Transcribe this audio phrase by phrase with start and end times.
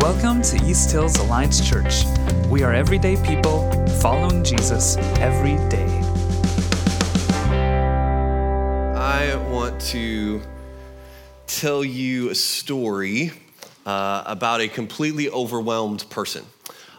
[0.00, 2.04] Welcome to East Hills Alliance Church.
[2.48, 3.68] We are everyday people
[4.00, 5.88] following Jesus every day.
[8.94, 10.40] I want to
[11.48, 13.32] tell you a story
[13.84, 16.46] uh, about a completely overwhelmed person.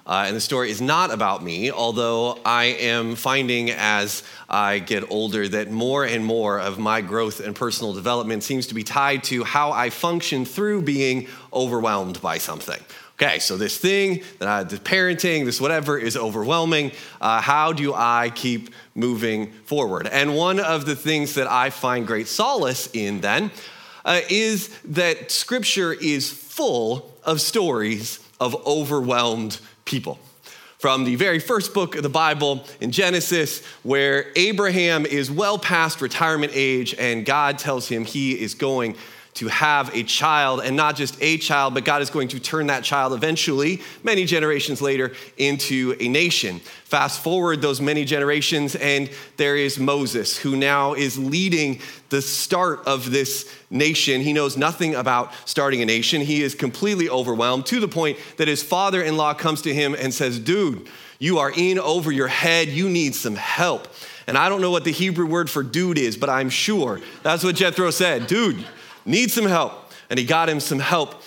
[0.10, 5.12] Uh, and the story is not about me, although I am finding as I get
[5.12, 9.24] older that more and more of my growth and personal development seems to be tied
[9.25, 12.80] to how I function through being overwhelmed by something.
[13.21, 16.91] Okay, so this thing, uh, this parenting, this whatever is overwhelming.
[17.21, 20.07] Uh, how do I keep moving forward?
[20.07, 23.52] And one of the things that I find great solace in then
[24.05, 30.20] uh, is that scripture is full of stories of overwhelmed people.
[30.78, 36.00] From the very first book of the Bible in Genesis, where Abraham is well past
[36.00, 38.95] retirement age and God tells him he is going
[39.36, 42.67] to have a child, and not just a child, but God is going to turn
[42.67, 46.59] that child eventually, many generations later, into a nation.
[46.59, 52.85] Fast forward those many generations, and there is Moses, who now is leading the start
[52.85, 54.21] of this nation.
[54.21, 56.21] He knows nothing about starting a nation.
[56.21, 59.95] He is completely overwhelmed to the point that his father in law comes to him
[59.95, 60.88] and says, Dude,
[61.19, 62.69] you are in over your head.
[62.69, 63.88] You need some help.
[64.27, 67.43] And I don't know what the Hebrew word for dude is, but I'm sure that's
[67.43, 68.27] what Jethro said.
[68.27, 68.63] Dude,
[69.05, 69.73] need some help.
[70.09, 71.21] And he got him some help.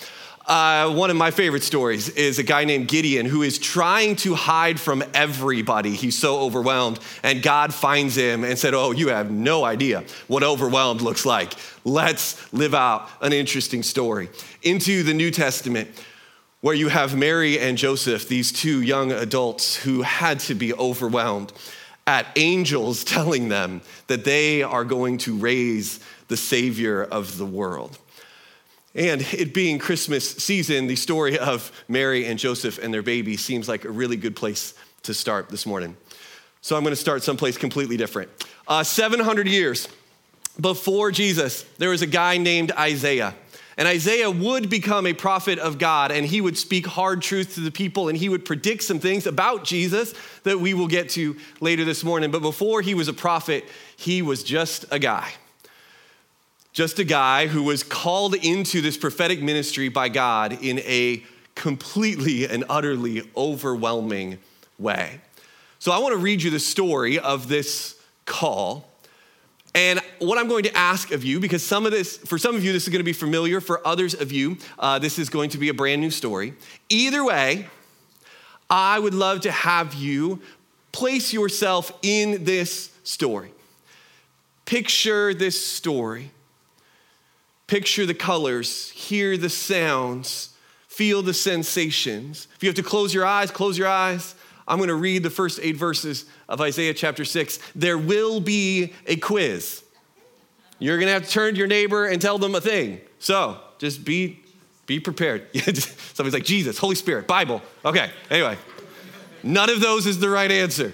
[0.45, 4.35] Uh, one of my favorite stories is a guy named Gideon who is trying to
[4.35, 5.91] hide from everybody.
[5.91, 6.99] He's so overwhelmed.
[7.23, 11.53] And God finds him and said, Oh, you have no idea what overwhelmed looks like.
[11.85, 14.29] Let's live out an interesting story.
[14.61, 15.89] Into the New Testament,
[16.59, 21.53] where you have Mary and Joseph, these two young adults who had to be overwhelmed
[22.05, 27.97] at angels telling them that they are going to raise the Savior of the world.
[28.95, 33.67] And it being Christmas season, the story of Mary and Joseph and their baby seems
[33.67, 35.97] like a really good place to start this morning.
[36.61, 38.29] So I'm going to start someplace completely different.
[38.67, 39.87] Uh, 700 years
[40.61, 43.33] before Jesus, there was a guy named Isaiah.
[43.75, 47.61] And Isaiah would become a prophet of God, and he would speak hard truth to
[47.61, 51.35] the people, and he would predict some things about Jesus that we will get to
[51.59, 52.29] later this morning.
[52.29, 53.65] But before he was a prophet,
[53.97, 55.33] he was just a guy
[56.73, 61.23] just a guy who was called into this prophetic ministry by God in a
[61.55, 64.39] completely and utterly overwhelming
[64.79, 65.21] way.
[65.77, 67.95] So I want to read you the story of this
[68.25, 68.89] call.
[69.75, 72.63] And what I'm going to ask of you, because some of this, for some of
[72.63, 73.61] you, this is going to be familiar.
[73.61, 76.53] For others of you, uh, this is going to be a brand new story.
[76.89, 77.67] Either way,
[78.69, 80.41] I would love to have you
[80.91, 83.51] place yourself in this story.
[84.65, 86.31] Picture this story.
[87.73, 90.53] Picture the colors, hear the sounds,
[90.87, 92.47] feel the sensations.
[92.55, 94.35] If you have to close your eyes, close your eyes.
[94.67, 97.57] I'm going to read the first eight verses of Isaiah chapter 6.
[97.73, 99.83] There will be a quiz.
[100.77, 103.01] You're going to have to turn to your neighbor and tell them a thing.
[103.17, 104.39] So just be,
[104.85, 105.47] be prepared.
[106.13, 107.63] Somebody's like, Jesus, Holy Spirit, Bible.
[107.83, 108.55] Okay, anyway.
[109.41, 110.93] None of those is the right answer.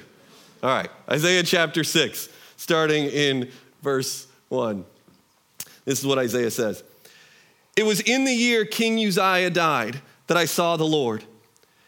[0.63, 3.51] All right, Isaiah chapter 6, starting in
[3.81, 4.85] verse 1.
[5.89, 6.83] This is what Isaiah says
[7.75, 11.23] It was in the year King Uzziah died that I saw the Lord.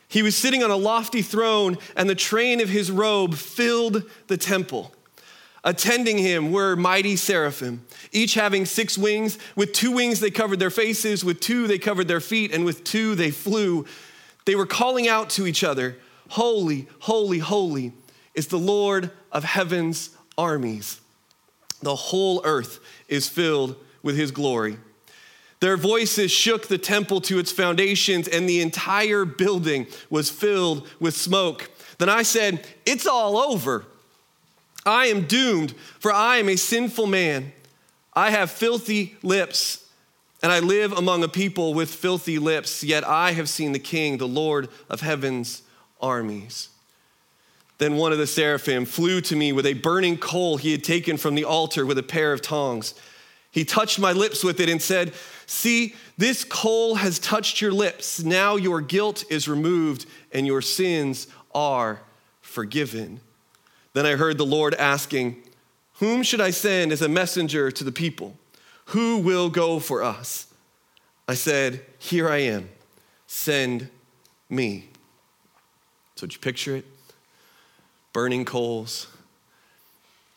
[0.07, 4.37] He was sitting on a lofty throne, and the train of his robe filled the
[4.37, 4.91] temple.
[5.63, 9.37] Attending him were mighty seraphim, each having six wings.
[9.55, 12.83] With two wings they covered their faces, with two they covered their feet, and with
[12.83, 13.85] two they flew.
[14.45, 15.97] They were calling out to each other
[16.29, 17.93] Holy, holy, holy
[18.33, 20.99] is the Lord of heaven's armies.
[21.83, 24.77] The whole earth is filled with his glory.
[25.59, 31.15] Their voices shook the temple to its foundations, and the entire building was filled with
[31.15, 31.69] smoke.
[31.99, 33.85] Then I said, It's all over.
[34.85, 37.53] I am doomed, for I am a sinful man.
[38.13, 39.87] I have filthy lips,
[40.41, 44.17] and I live among a people with filthy lips, yet I have seen the King,
[44.17, 45.61] the Lord of heaven's
[46.01, 46.69] armies.
[47.77, 51.17] Then one of the seraphim flew to me with a burning coal he had taken
[51.17, 52.95] from the altar with a pair of tongs.
[53.51, 55.13] He touched my lips with it and said,
[55.45, 58.23] See, this coal has touched your lips.
[58.23, 61.99] Now your guilt is removed and your sins are
[62.41, 63.19] forgiven.
[63.93, 65.43] Then I heard the Lord asking,
[65.95, 68.37] Whom should I send as a messenger to the people?
[68.85, 70.47] Who will go for us?
[71.27, 72.69] I said, Here I am.
[73.27, 73.89] Send
[74.49, 74.89] me.
[76.15, 76.85] So, did you picture it?
[78.13, 79.07] Burning coals,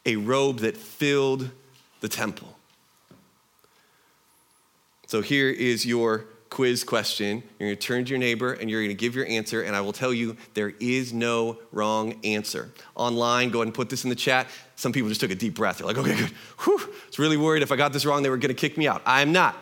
[0.07, 1.51] a robe that filled
[2.01, 2.54] the temple.
[5.07, 7.43] So here is your quiz question.
[7.59, 9.75] You're going to turn to your neighbor and you're going to give your answer, and
[9.75, 12.71] I will tell you there is no wrong answer.
[12.95, 14.47] Online, go ahead and put this in the chat.
[14.77, 15.79] Some people just took a deep breath.
[15.79, 16.31] They're like, okay, good.
[16.61, 16.79] Whew.
[16.79, 18.87] I was really worried if I got this wrong, they were going to kick me
[18.87, 19.03] out.
[19.05, 19.57] I am not.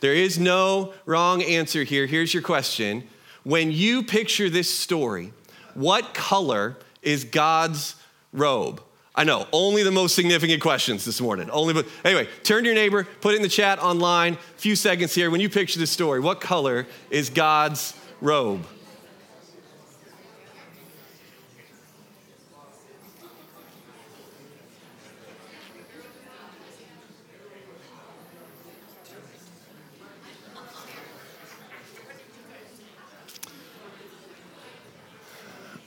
[0.00, 2.06] There is no wrong answer here.
[2.06, 3.06] Here's your question
[3.44, 5.32] When you picture this story,
[5.74, 7.94] what color is God's
[8.32, 8.82] robe?
[9.18, 11.50] I know, only the most significant questions this morning.
[11.50, 14.34] Only, but anyway, turn to your neighbor, put it in the chat online.
[14.34, 15.28] A few seconds here.
[15.28, 18.64] When you picture this story, what color is God's robe?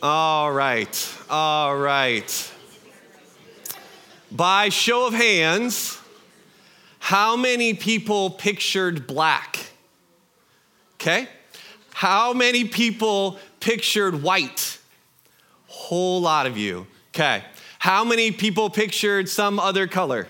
[0.03, 2.50] All right, all right.
[4.31, 5.99] By show of hands,
[6.99, 9.71] how many people pictured black?
[10.95, 11.27] Okay?
[11.93, 14.79] How many people pictured white?
[15.67, 16.87] Whole lot of you.
[17.09, 17.43] Okay.
[17.79, 20.27] How many people pictured some other color?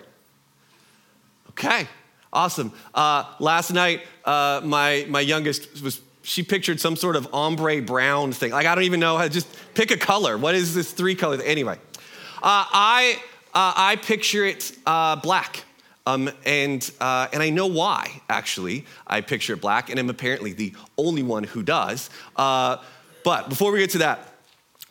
[1.49, 1.87] Okay,
[2.31, 2.71] awesome.
[2.93, 8.31] Uh, last night, uh, my, my youngest was she pictured some sort of ombre brown
[8.31, 8.51] thing.
[8.51, 10.37] Like, I don't even know how to just pick a color.
[10.37, 11.41] What is this three colors?
[11.43, 11.77] Anyway,
[12.41, 13.21] uh, I,
[13.53, 15.63] uh, I picture it uh, black.
[16.07, 20.51] Um, and, uh, and I know why, actually, I picture it black, and I'm apparently
[20.51, 22.09] the only one who does.
[22.35, 22.77] Uh,
[23.23, 24.33] but before we get to that,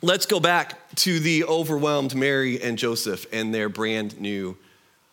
[0.03, 4.57] let's go back to the overwhelmed Mary and Joseph and their brand new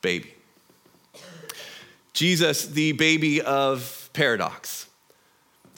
[0.00, 0.34] baby.
[2.12, 4.87] Jesus, the baby of paradox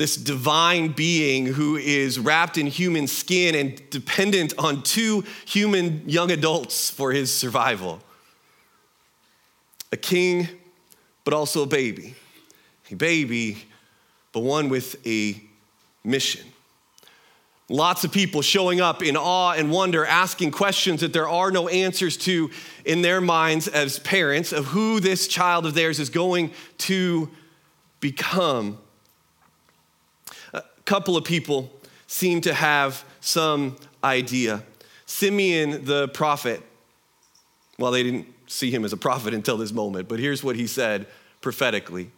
[0.00, 6.30] this divine being who is wrapped in human skin and dependent on two human young
[6.30, 8.00] adults for his survival.
[9.92, 10.48] A king,
[11.22, 12.14] but also a baby.
[12.90, 13.62] A baby,
[14.32, 15.38] but one with a
[16.02, 16.46] mission.
[17.68, 21.68] Lots of people showing up in awe and wonder, asking questions that there are no
[21.68, 22.50] answers to
[22.86, 27.28] in their minds as parents of who this child of theirs is going to
[28.00, 28.78] become
[30.90, 31.70] couple of people
[32.08, 34.60] seem to have some idea.
[35.06, 36.60] Simeon the prophet,
[37.78, 40.66] well, they didn't see him as a prophet until this moment, but here's what he
[40.66, 41.06] said
[41.42, 42.10] prophetically.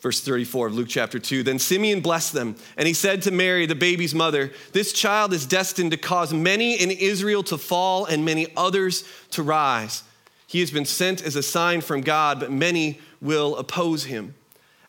[0.00, 1.42] Verse 34 of Luke chapter 2.
[1.42, 5.44] Then Simeon blessed them, and he said to Mary, the baby's mother, This child is
[5.44, 10.04] destined to cause many in Israel to fall and many others to rise.
[10.46, 14.36] He has been sent as a sign from God, but many will oppose him.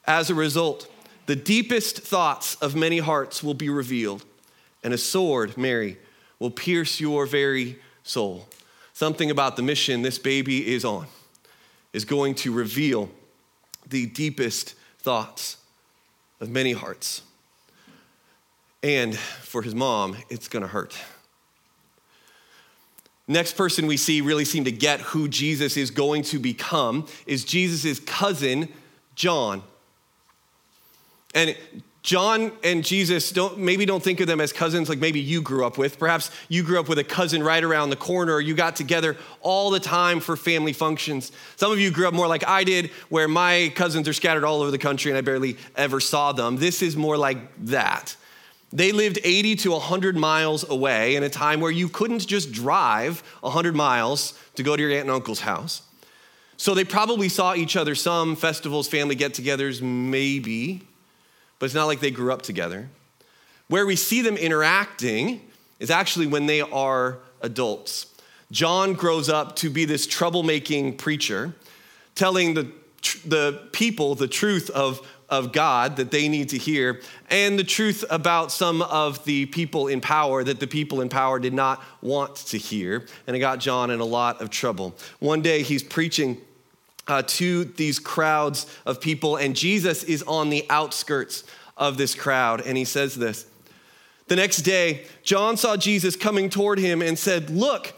[0.08, 0.91] As a result,
[1.32, 4.26] the deepest thoughts of many hearts will be revealed,
[4.84, 5.98] and a sword, Mary,
[6.40, 8.50] will pierce your very soul.
[8.92, 11.08] Something about the mission this baby is on
[11.94, 13.10] is going to reveal
[13.88, 15.56] the deepest thoughts
[16.42, 17.22] of many hearts.
[18.84, 20.98] And for his mom, it's going to hurt.
[23.26, 27.46] Next person we see really seem to get who Jesus is going to become is
[27.46, 28.68] Jesus' cousin,
[29.16, 29.64] John.
[31.34, 31.56] And
[32.04, 35.66] John and Jesus don't maybe don't think of them as cousins like maybe you grew
[35.66, 36.00] up with.
[36.00, 39.18] Perhaps you grew up with a cousin right around the corner, or you got together
[39.42, 41.32] all the time for family functions.
[41.58, 44.62] Some of you grew up more like I did, where my cousins are scattered all
[44.62, 46.58] over the country and I barely ever saw them.
[46.58, 48.16] This is more like that.
[48.74, 53.22] They lived 80 to 100 miles away in a time where you couldn't just drive
[53.42, 55.84] 100 miles to go to your aunt and uncle's house.
[56.58, 60.88] So they probably saw each other some festivals, family get togethers, maybe
[61.62, 62.90] but it's not like they grew up together.
[63.68, 65.42] Where we see them interacting
[65.80, 68.08] is actually when they are adults.
[68.52, 71.54] John grows up to be this troublemaking preacher,
[72.16, 72.72] telling the,
[73.28, 77.00] the people the truth of, of God that they need to hear,
[77.30, 81.38] and the truth about some of the people in power that the people in power
[81.38, 83.06] did not want to hear.
[83.28, 84.96] And it got John in a lot of trouble.
[85.20, 86.42] One day he's preaching
[87.12, 91.44] uh, to these crowds of people, and Jesus is on the outskirts
[91.76, 93.46] of this crowd, and he says this.
[94.28, 97.94] The next day, John saw Jesus coming toward him and said, Look,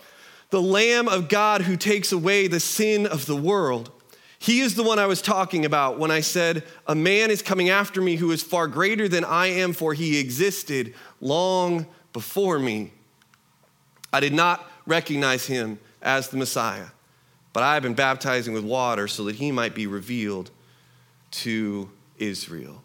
[0.49, 3.91] the Lamb of God who takes away the sin of the world.
[4.39, 7.69] He is the one I was talking about when I said, A man is coming
[7.69, 12.93] after me who is far greater than I am, for he existed long before me.
[14.11, 16.87] I did not recognize him as the Messiah
[17.53, 20.51] but I have been baptizing with water so that he might be revealed
[21.31, 22.81] to Israel.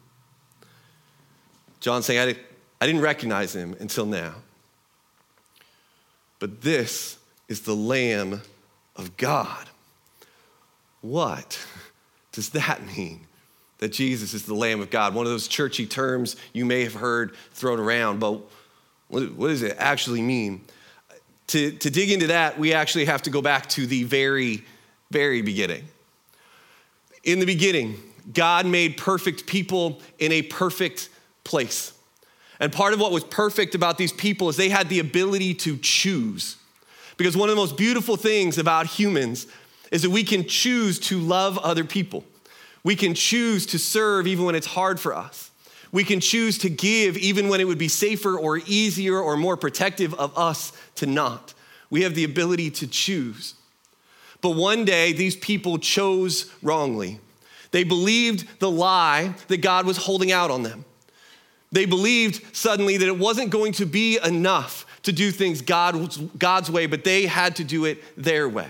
[1.79, 2.39] John saying, I, did,
[2.79, 4.35] I didn't recognize him until now.
[6.39, 8.41] But this is the Lamb
[8.95, 9.69] of God.
[11.01, 11.59] What
[12.31, 13.25] does that mean?
[13.79, 15.15] that Jesus is the Lamb of God.
[15.15, 18.41] One of those churchy terms you may have heard thrown around, but
[19.07, 20.61] what does it actually mean?
[21.49, 24.63] To, to dig into that, we actually have to go back to the very,
[25.09, 25.87] very beginning.
[27.23, 27.95] In the beginning,
[28.31, 31.09] God made perfect people in a perfect
[31.43, 31.93] place.
[32.59, 35.77] And part of what was perfect about these people is they had the ability to
[35.77, 36.57] choose.
[37.17, 39.47] Because one of the most beautiful things about humans
[39.91, 42.23] is that we can choose to love other people.
[42.83, 45.48] We can choose to serve even when it's hard for us.
[45.91, 49.57] We can choose to give even when it would be safer or easier or more
[49.57, 51.53] protective of us to not.
[51.89, 53.55] We have the ability to choose.
[54.41, 57.19] But one day, these people chose wrongly.
[57.71, 60.85] They believed the lie that God was holding out on them.
[61.71, 66.71] They believed suddenly that it wasn't going to be enough to do things God, God's
[66.71, 68.69] way, but they had to do it their way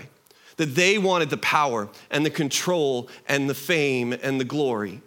[0.60, 5.00] that they wanted the power and the control and the fame and the glory.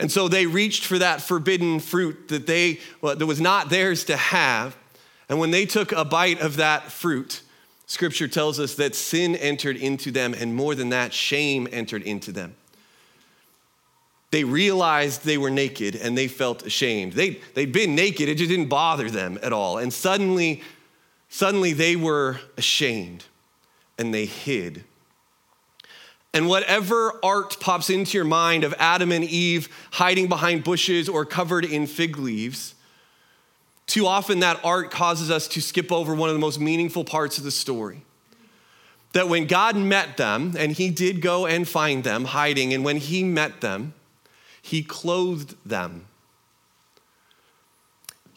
[0.00, 4.04] And so they reached for that forbidden fruit that they well, that was not theirs
[4.04, 4.74] to have.
[5.28, 7.42] And when they took a bite of that fruit,
[7.86, 12.32] scripture tells us that sin entered into them and more than that shame entered into
[12.32, 12.56] them.
[14.30, 17.12] They realized they were naked and they felt ashamed.
[17.12, 19.76] They, they'd been naked, it just didn't bother them at all.
[19.76, 20.62] And suddenly,
[21.28, 23.24] suddenly they were ashamed
[23.98, 24.84] and they hid.
[26.32, 31.24] And whatever art pops into your mind of Adam and Eve hiding behind bushes or
[31.24, 32.74] covered in fig leaves,
[33.86, 37.38] too often that art causes us to skip over one of the most meaningful parts
[37.38, 38.02] of the story.
[39.12, 42.98] That when God met them, and He did go and find them hiding, and when
[42.98, 43.94] He met them,
[44.62, 46.06] He clothed them.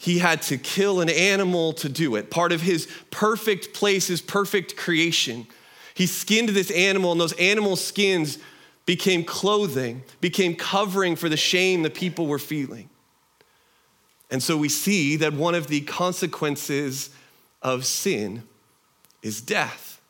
[0.03, 2.29] He had to kill an animal to do it.
[2.29, 5.47] Part of his perfect place, his perfect creation.
[5.93, 8.39] He skinned this animal, and those animal skins
[8.85, 12.89] became clothing, became covering for the shame the people were feeling.
[14.29, 17.09] And so we see that one of the consequences
[17.62, 18.43] of sin
[19.21, 20.01] is death.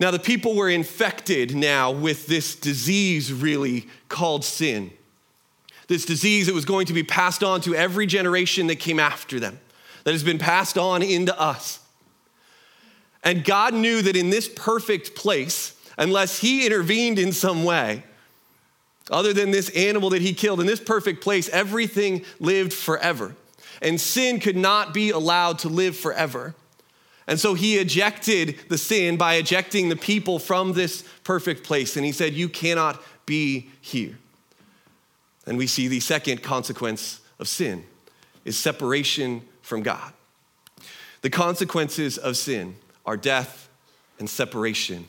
[0.00, 4.92] Now, the people were infected now with this disease, really called sin
[5.92, 9.38] this disease that was going to be passed on to every generation that came after
[9.38, 9.60] them,
[10.04, 11.80] that has been passed on into us.
[13.22, 18.04] And God knew that in this perfect place, unless He intervened in some way,
[19.10, 23.36] other than this animal that He killed, in this perfect place, everything lived forever.
[23.80, 26.54] And sin could not be allowed to live forever.
[27.26, 31.96] And so he ejected the sin by ejecting the people from this perfect place.
[31.96, 34.18] And he said, You cannot be here.
[35.46, 37.84] And we see the second consequence of sin
[38.44, 40.12] is separation from God.
[41.22, 43.68] The consequences of sin are death
[44.18, 45.08] and separation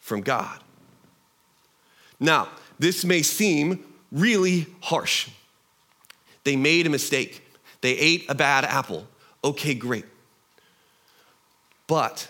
[0.00, 0.58] from God.
[2.20, 5.28] Now, this may seem really harsh.
[6.44, 7.42] They made a mistake.
[7.80, 9.06] They ate a bad apple.
[9.42, 10.04] Okay, great.
[11.86, 12.28] But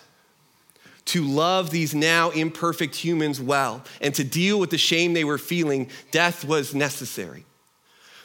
[1.06, 5.38] to love these now imperfect humans well and to deal with the shame they were
[5.38, 7.44] feeling, death was necessary.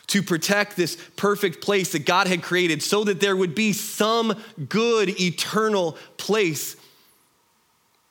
[0.10, 4.34] To protect this perfect place that God had created so that there would be some
[4.68, 6.76] good eternal place,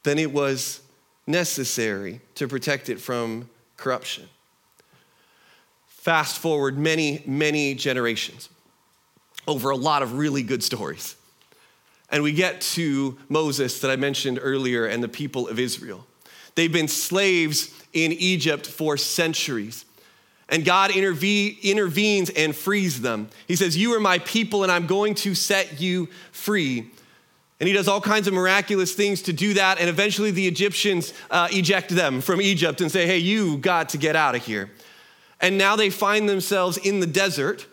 [0.04, 0.80] then it was
[1.26, 4.28] necessary to protect it from corruption.
[5.88, 8.48] Fast forward many, many generations
[9.46, 11.16] over a lot of really good stories.
[12.10, 16.06] And we get to Moses that I mentioned earlier and the people of Israel.
[16.54, 19.84] They've been slaves in Egypt for centuries.
[20.48, 23.28] And God interve- intervenes and frees them.
[23.46, 26.90] He says, You are my people, and I'm going to set you free.
[27.60, 29.78] And he does all kinds of miraculous things to do that.
[29.78, 33.98] And eventually, the Egyptians uh, eject them from Egypt and say, Hey, you got to
[33.98, 34.70] get out of here.
[35.40, 37.66] And now they find themselves in the desert,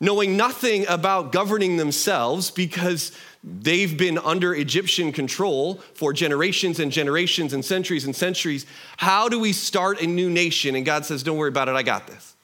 [0.00, 3.12] knowing nothing about governing themselves because
[3.44, 8.66] They've been under Egyptian control for generations and generations and centuries and centuries.
[8.96, 10.74] How do we start a new nation?
[10.74, 12.34] And God says, Don't worry about it, I got this.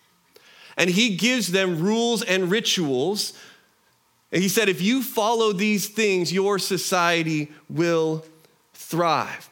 [0.76, 3.32] And He gives them rules and rituals.
[4.30, 8.24] And He said, If you follow these things, your society will
[8.72, 9.50] thrive.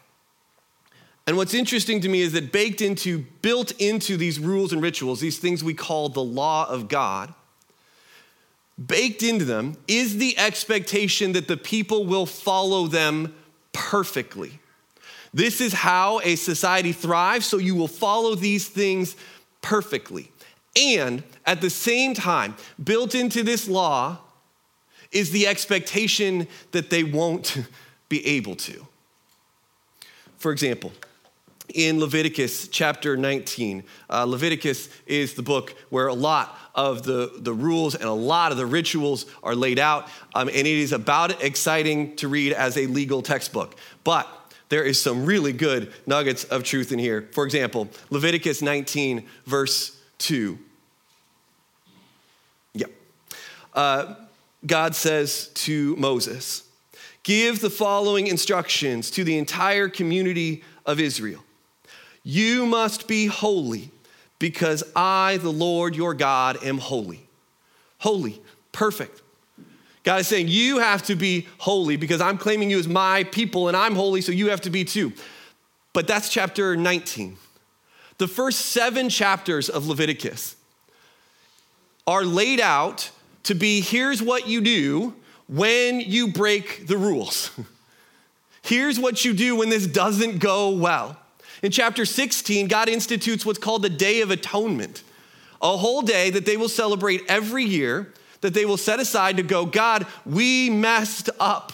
[1.27, 5.19] And what's interesting to me is that baked into, built into these rules and rituals,
[5.19, 7.33] these things we call the law of God,
[8.87, 13.33] baked into them is the expectation that the people will follow them
[13.71, 14.59] perfectly.
[15.33, 19.15] This is how a society thrives, so you will follow these things
[19.61, 20.31] perfectly.
[20.75, 24.19] And at the same time, built into this law
[25.11, 27.57] is the expectation that they won't
[28.09, 28.87] be able to.
[30.37, 30.91] For example,
[31.73, 33.83] in Leviticus chapter 19.
[34.09, 38.51] Uh, Leviticus is the book where a lot of the, the rules and a lot
[38.51, 42.77] of the rituals are laid out, um, and it is about exciting to read as
[42.77, 43.75] a legal textbook.
[44.03, 44.27] But
[44.69, 47.27] there is some really good nuggets of truth in here.
[47.31, 50.57] For example, Leviticus 19, verse 2.
[52.73, 52.91] Yep.
[53.73, 54.15] Uh,
[54.65, 56.63] God says to Moses,
[57.21, 61.43] Give the following instructions to the entire community of Israel.
[62.23, 63.91] You must be holy
[64.43, 67.29] because I, the Lord your God, am holy.
[67.99, 68.41] Holy,
[68.73, 69.21] perfect.
[70.03, 73.69] God is saying, You have to be holy because I'm claiming you as my people
[73.69, 75.13] and I'm holy, so you have to be too.
[75.93, 77.37] But that's chapter 19.
[78.17, 80.57] The first seven chapters of Leviticus
[82.05, 83.11] are laid out
[83.43, 85.15] to be here's what you do
[85.47, 87.49] when you break the rules.
[88.61, 91.17] here's what you do when this doesn't go well.
[91.63, 95.01] In chapter 16, God institutes what's called the Day of Atonement,
[95.61, 99.43] a whole day that they will celebrate every year, that they will set aside to
[99.43, 101.71] go, God, we messed up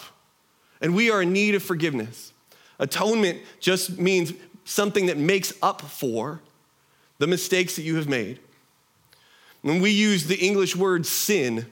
[0.80, 2.32] and we are in need of forgiveness.
[2.78, 4.32] Atonement just means
[4.64, 6.40] something that makes up for
[7.18, 8.38] the mistakes that you have made.
[9.62, 11.66] When we use the English word sin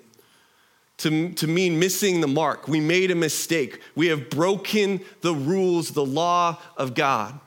[0.99, 3.81] to, to mean missing the mark, we made a mistake.
[3.95, 7.39] We have broken the rules, the law of God.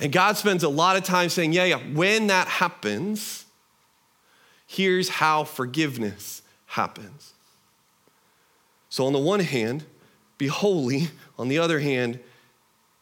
[0.00, 3.44] And God spends a lot of time saying, yeah, yeah, when that happens,
[4.66, 7.34] here's how forgiveness happens.
[8.88, 9.84] So, on the one hand,
[10.38, 11.08] be holy.
[11.38, 12.18] On the other hand,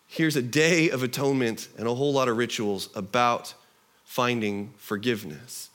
[0.07, 3.55] here's a day of atonement and a whole lot of rituals about
[4.05, 5.71] finding forgiveness.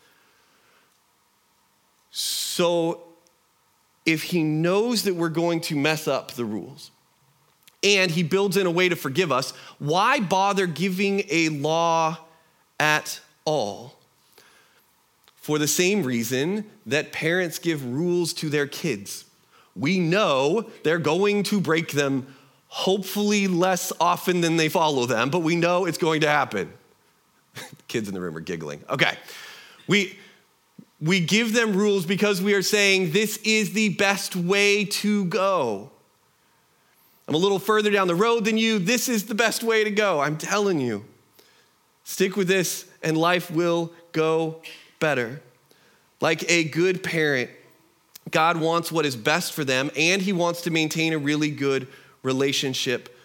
[2.12, 3.02] So,
[4.06, 6.92] if he knows that we're going to mess up the rules,
[7.84, 12.18] and he builds in a way to forgive us, why bother giving a law
[12.80, 13.96] at all?
[15.36, 19.26] For the same reason that parents give rules to their kids.
[19.76, 22.34] We know they're going to break them,
[22.68, 26.72] hopefully less often than they follow them, but we know it's going to happen.
[27.88, 28.84] Kids in the room are giggling.
[28.90, 29.18] Okay.
[29.88, 30.18] We,
[31.02, 35.92] we give them rules because we are saying this is the best way to go.
[37.28, 38.80] I'm a little further down the road than you.
[38.80, 40.20] This is the best way to go.
[40.20, 41.06] I'm telling you.
[42.04, 44.62] Stick with this, and life will go
[45.00, 45.42] better.
[46.20, 47.50] Like a good parent,
[48.30, 51.88] God wants what is best for them, and He wants to maintain a really good
[52.22, 53.18] relationship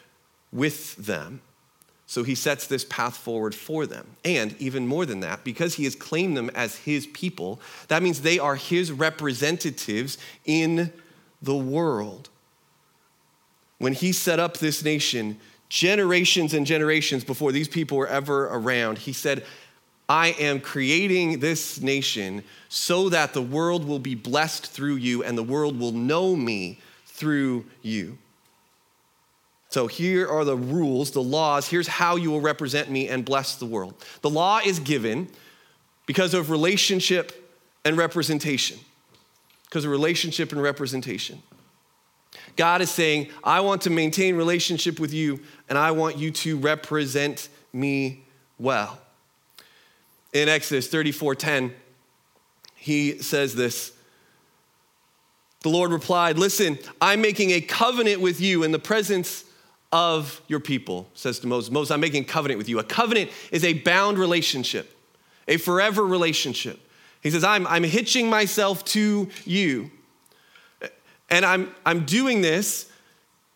[0.53, 1.41] with them.
[2.07, 4.07] So He sets this path forward for them.
[4.25, 8.21] And even more than that, because He has claimed them as His people, that means
[8.21, 10.93] they are His representatives in
[11.43, 12.29] the world
[13.79, 15.39] when he set up this nation,
[15.69, 19.45] generations and generations before these people were ever around, he said,
[20.09, 25.37] I am creating this nation so that the world will be blessed through you and
[25.37, 28.17] the world will know me through you.
[29.71, 31.69] So here are the rules, the laws.
[31.69, 33.95] Here's how you will represent me and bless the world.
[34.23, 35.29] The law is given
[36.07, 37.53] because of relationship
[37.85, 38.79] and representation.
[39.65, 41.43] Because of relationship and representation.
[42.59, 46.59] God is saying, I want to maintain relationship with you and I want you to
[46.59, 48.25] represent me
[48.59, 48.99] well.
[50.33, 51.73] In Exodus 34:10,
[52.75, 53.93] he says this.
[55.63, 59.45] The Lord replied, Listen, I'm making a covenant with you in the presence
[59.93, 61.71] of your people, says to Moses.
[61.71, 62.81] Moses, I'm making a covenant with you.
[62.81, 64.97] A covenant is a bound relationship,
[65.47, 66.81] a forever relationship.
[67.23, 69.91] He says, I'm, I'm hitching myself to you.
[71.31, 72.91] And I'm, I'm doing this.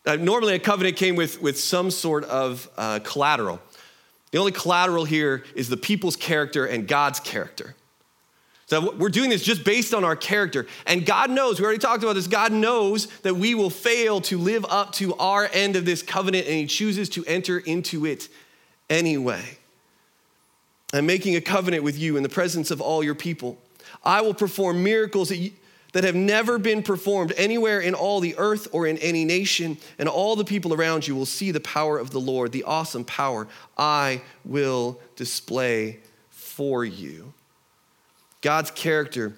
[0.04, 3.60] Uh, normally, a covenant came with, with some sort of uh, collateral.
[4.32, 7.74] The only collateral here is the people's character and God's character.
[8.66, 10.66] So we're doing this just based on our character.
[10.86, 14.38] And God knows, we already talked about this, God knows that we will fail to
[14.38, 18.30] live up to our end of this covenant, and He chooses to enter into it
[18.88, 19.58] anyway.
[20.94, 23.58] I'm making a covenant with you in the presence of all your people.
[24.04, 25.30] I will perform miracles
[25.92, 30.08] that have never been performed anywhere in all the earth or in any nation, and
[30.08, 33.46] all the people around you will see the power of the Lord, the awesome power
[33.76, 36.00] I will display
[36.30, 37.32] for you.
[38.40, 39.36] God's character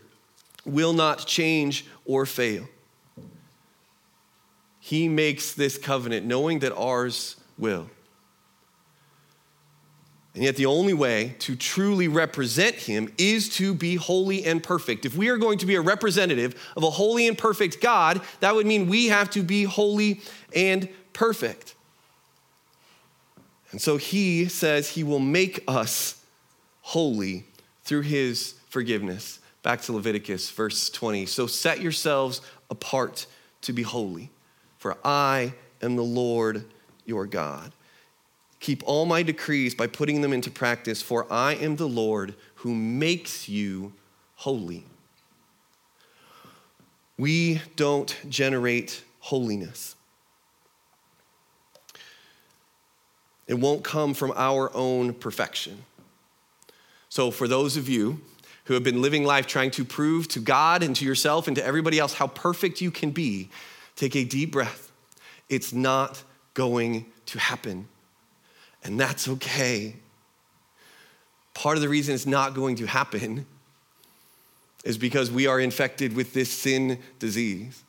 [0.64, 2.67] will not change or fail.
[4.81, 7.88] He makes this covenant knowing that ours will.
[10.35, 15.07] And yet, the only way to truly represent him is to be holy and perfect.
[15.07, 18.55] If we are going to be a representative of a holy and perfect God, that
[18.55, 20.20] would mean we have to be holy
[20.53, 21.77] and perfect.
[23.70, 26.25] And so he says he will make us
[26.81, 27.47] holy
[27.85, 29.38] through his forgiveness.
[29.62, 31.27] Back to Leviticus, verse 20.
[31.27, 33.27] So set yourselves apart
[33.62, 34.31] to be holy,
[34.79, 36.64] for I am the Lord
[37.07, 37.73] your God.
[38.64, 42.74] Keep all my decrees by putting them into practice, for I am the Lord who
[42.74, 43.92] makes you
[44.37, 44.87] holy.
[47.18, 49.96] We don't generate holiness.
[53.46, 55.85] It won't come from our own perfection.
[57.11, 58.22] So, for those of you
[58.64, 61.62] who have been living life trying to prove to God and to yourself and to
[61.62, 63.50] everybody else how perfect you can be,
[63.94, 64.90] take a deep breath.
[65.50, 66.22] It's not
[66.55, 67.88] going to happen.
[68.85, 69.97] And that's okay.
[71.55, 73.47] Part of the reason it's not going to happen
[74.85, 77.83] is because we are infected with this sin disease.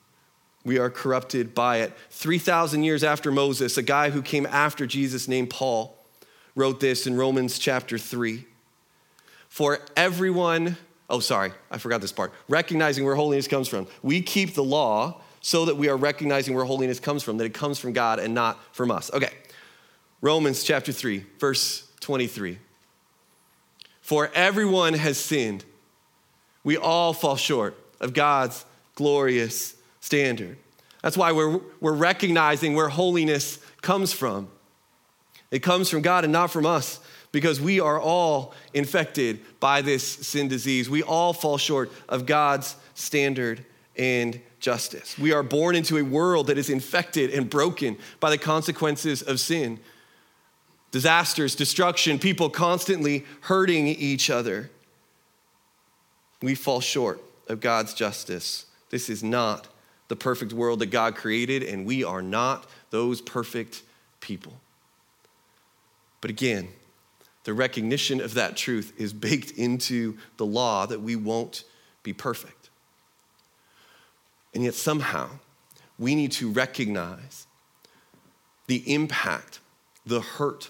[0.63, 1.93] We are corrupted by it.
[2.09, 5.95] 3,000 years after Moses, a guy who came after Jesus named Paul
[6.55, 8.45] wrote this in Romans chapter 3.
[9.49, 10.77] For everyone,
[11.09, 12.33] oh, sorry, I forgot this part.
[12.47, 13.87] Recognizing where holiness comes from.
[14.01, 17.53] We keep the law so that we are recognizing where holiness comes from, that it
[17.53, 19.11] comes from God and not from us.
[19.13, 19.31] Okay,
[20.21, 22.59] Romans chapter 3, verse 23.
[24.01, 25.65] For everyone has sinned.
[26.63, 30.57] We all fall short of God's glorious standard.
[31.01, 34.49] That's why we're, we're recognizing where holiness comes from.
[35.51, 36.99] It comes from God and not from us
[37.31, 40.89] because we are all infected by this sin disease.
[40.89, 43.65] We all fall short of God's standard
[43.97, 45.17] and justice.
[45.19, 49.39] We are born into a world that is infected and broken by the consequences of
[49.39, 49.79] sin
[50.95, 54.71] disasters, destruction, people constantly hurting each other.
[56.41, 58.67] We fall short of God's justice.
[58.91, 59.67] This is not
[60.07, 63.83] the perfect world that God created, and we are not those perfect
[64.21, 64.53] people.
[66.21, 66.69] But again,
[67.43, 71.65] the recognition of that truth is baked into the law that we won't
[72.03, 72.69] be perfect.
[74.53, 75.27] And yet, somehow,
[75.99, 77.47] we need to recognize
[78.67, 79.59] the impact,
[80.05, 80.69] the hurt,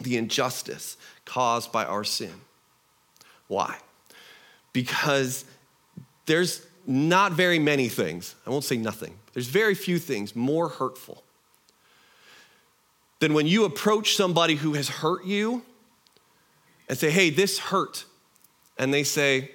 [0.00, 2.34] the injustice caused by our sin.
[3.48, 3.78] Why?
[4.72, 5.44] Because
[6.26, 11.22] there's not very many things, I won't say nothing, there's very few things more hurtful
[13.18, 15.62] than when you approach somebody who has hurt you
[16.88, 18.04] and say, hey, this hurt.
[18.78, 19.50] And they say,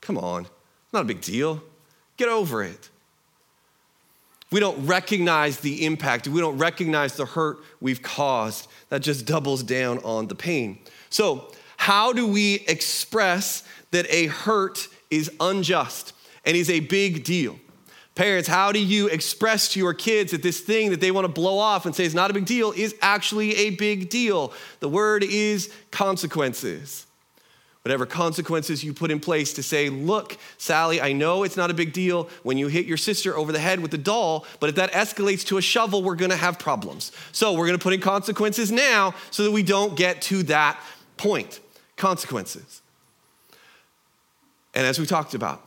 [0.00, 0.46] come on,
[0.92, 1.62] not a big deal.
[2.16, 2.90] Get over it.
[4.50, 8.68] We don't recognize the impact, we don't recognize the hurt we've caused.
[8.88, 10.78] That just doubles down on the pain.
[11.10, 17.58] So, how do we express that a hurt is unjust and is a big deal?
[18.14, 21.32] Parents, how do you express to your kids that this thing that they want to
[21.32, 24.52] blow off and say is not a big deal is actually a big deal?
[24.80, 27.06] The word is consequences
[27.82, 31.74] whatever consequences you put in place to say, look, Sally, I know it's not a
[31.74, 34.76] big deal when you hit your sister over the head with a doll, but if
[34.76, 37.12] that escalates to a shovel, we're gonna have problems.
[37.32, 40.80] So we're gonna put in consequences now so that we don't get to that
[41.16, 41.60] point.
[41.96, 42.82] Consequences.
[44.74, 45.64] And as we talked about,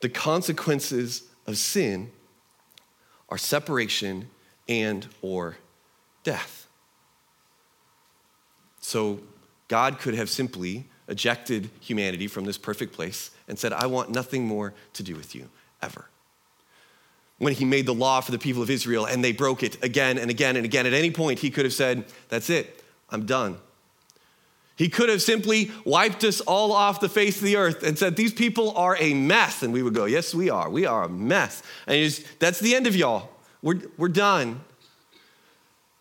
[0.00, 2.10] the consequences of sin
[3.28, 4.30] are separation
[4.68, 5.56] and or
[6.22, 6.66] death.
[8.80, 9.20] So
[9.68, 14.46] God could have simply ejected humanity from this perfect place and said, I want nothing
[14.46, 15.48] more to do with you
[15.82, 16.06] ever.
[17.38, 20.18] When he made the law for the people of Israel and they broke it again
[20.18, 23.58] and again and again, at any point he could have said, That's it, I'm done.
[24.76, 28.16] He could have simply wiped us all off the face of the earth and said,
[28.16, 29.62] These people are a mess.
[29.62, 30.68] And we would go, Yes, we are.
[30.68, 31.62] We are a mess.
[31.86, 33.30] And just, that's the end of y'all.
[33.62, 34.60] We're, we're done.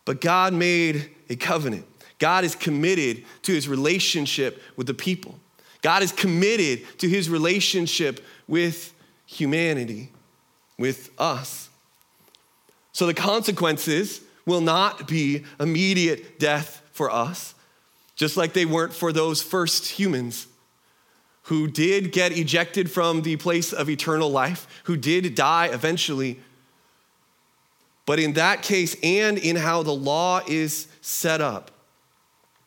[0.03, 1.85] But God made a covenant.
[2.25, 5.35] God is committed to his relationship with the people.
[5.83, 8.95] God is committed to his relationship with
[9.27, 10.09] humanity,
[10.79, 11.69] with us.
[12.93, 17.53] So the consequences will not be immediate death for us,
[18.15, 20.47] just like they weren't for those first humans
[21.43, 26.39] who did get ejected from the place of eternal life, who did die eventually.
[28.07, 31.69] But in that case, and in how the law is set up,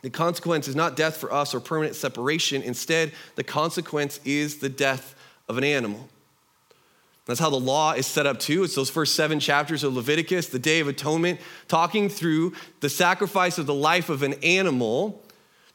[0.02, 2.62] the consequence is not death for us or permanent separation.
[2.62, 5.14] Instead, the consequence is the death
[5.48, 6.08] of an animal.
[7.26, 8.64] That's how the law is set up too.
[8.64, 13.58] It's those first seven chapters of Leviticus, the Day of Atonement, talking through the sacrifice
[13.58, 15.22] of the life of an animal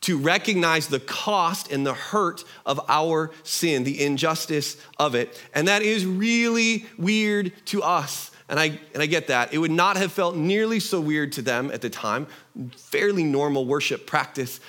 [0.01, 5.39] to recognize the cost and the hurt of our sin, the injustice of it.
[5.53, 9.53] And that is really weird to us And I, and I get that.
[9.53, 12.27] It would not have felt nearly so weird to them at the time,
[12.75, 14.59] fairly normal worship practice.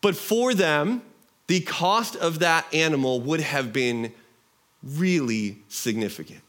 [0.00, 1.02] But for them,
[1.48, 4.12] the cost of that animal would have been
[4.82, 6.40] really significant.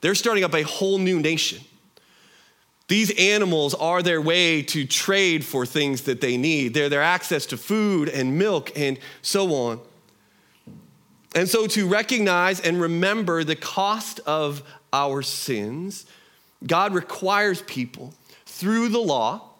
[0.00, 1.60] They're starting up a whole new nation.
[2.88, 6.74] These animals are their way to trade for things that they need.
[6.74, 9.80] They're their access to food and milk and so on.
[11.34, 16.06] And so, to recognize and remember the cost of our sins,
[16.66, 18.14] God requires people
[18.46, 19.50] through the law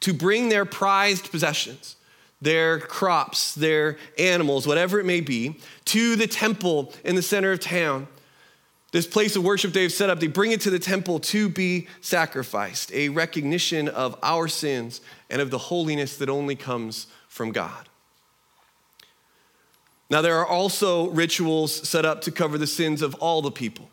[0.00, 1.96] to bring their prized possessions,
[2.40, 7.60] their crops, their animals, whatever it may be, to the temple in the center of
[7.60, 8.08] town.
[8.90, 11.88] This place of worship they've set up, they bring it to the temple to be
[12.02, 15.00] sacrificed, a recognition of our sins
[15.30, 17.88] and of the holiness that only comes from God.
[20.10, 23.88] Now, there are also rituals set up to cover the sins of all the people.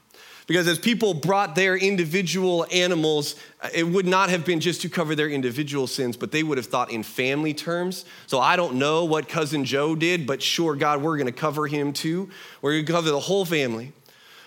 [0.49, 4.89] Because as people brought their individual animals, uh, it would not have been just to
[4.89, 8.03] cover their individual sins, but they would have thought in family terms.
[8.25, 11.67] So I don't know what cousin Joe did, but sure, God, we're going to cover
[11.67, 12.31] him too.
[12.63, 13.93] We're going to cover the whole family.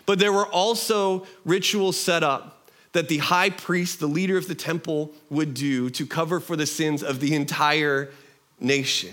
[0.05, 4.57] But there were also rituals set up that the high priest, the leader of the
[4.57, 8.11] temple, would do to cover for the sins of the entire
[8.59, 9.13] nation.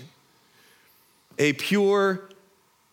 [1.38, 2.30] A pure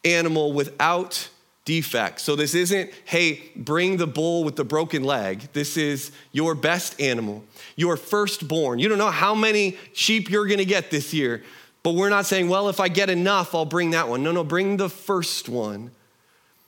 [0.05, 1.31] animal without
[1.67, 2.21] defect.
[2.21, 5.49] So this isn't, hey, bring the bull with the broken leg.
[5.53, 8.79] This is your best animal, your firstborn.
[8.79, 11.43] You don't know how many sheep you're gonna get this year,
[11.83, 14.23] but we're not saying, well, if I get enough, I'll bring that one.
[14.23, 15.91] No, no, bring the first one.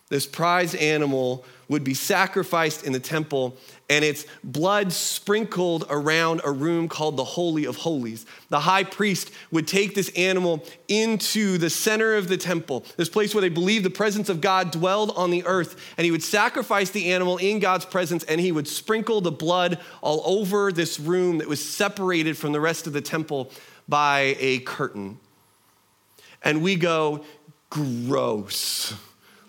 [0.09, 3.57] This prize animal would be sacrificed in the temple
[3.91, 8.25] and its blood sprinkled around a room called the Holy of Holies.
[8.49, 13.35] The high priest would take this animal into the center of the temple, this place
[13.35, 16.91] where they believed the presence of God dwelled on the earth, and he would sacrifice
[16.91, 21.39] the animal in God's presence and he would sprinkle the blood all over this room
[21.39, 23.51] that was separated from the rest of the temple
[23.89, 25.19] by a curtain.
[26.43, 27.25] And we go,
[27.71, 28.95] gross.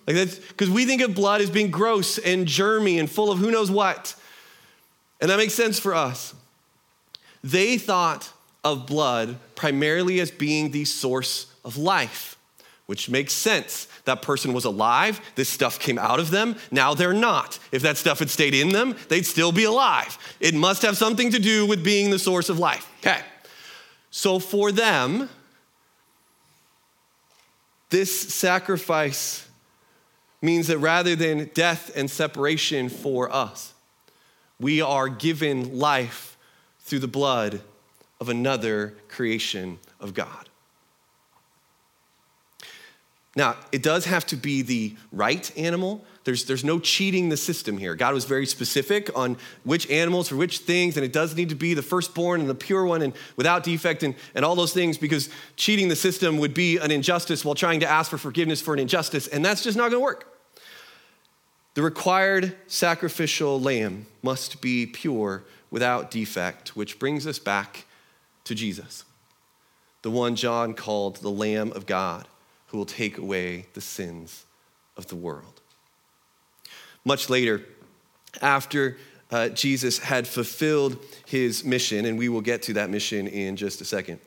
[0.09, 3.37] Like that's because we think of blood as being gross and germy and full of
[3.37, 4.15] who knows what.
[5.21, 6.33] And that makes sense for us.
[7.43, 12.37] They thought of blood primarily as being the source of life,
[12.87, 13.87] which makes sense.
[14.05, 17.59] That person was alive, this stuff came out of them, now they're not.
[17.71, 20.17] If that stuff had stayed in them, they'd still be alive.
[20.39, 22.91] It must have something to do with being the source of life.
[23.01, 23.21] Okay.
[24.09, 25.29] So for them,
[27.91, 29.45] this sacrifice
[30.41, 33.73] means that rather than death and separation for us,
[34.59, 36.37] we are given life
[36.81, 37.61] through the blood
[38.19, 40.49] of another creation of God.
[43.35, 46.03] Now, it does have to be the right animal.
[46.29, 47.95] There's, there's no cheating the system here.
[47.95, 51.55] God was very specific on which animals for which things, and it does need to
[51.55, 54.99] be the firstborn and the pure one and without defect and, and all those things
[54.99, 58.75] because cheating the system would be an injustice while trying to ask for forgiveness for
[58.75, 60.37] an injustice, and that's just not gonna work.
[61.73, 67.87] The required sacrificial lamb must be pure without defect, which brings us back
[68.43, 69.03] to Jesus,
[70.03, 72.27] the one John called the Lamb of God
[72.67, 74.45] who will take away the sins
[74.95, 75.59] of the world.
[77.05, 77.63] Much later,
[78.41, 78.97] after
[79.31, 83.81] uh, Jesus had fulfilled his mission, and we will get to that mission in just
[83.81, 84.19] a second.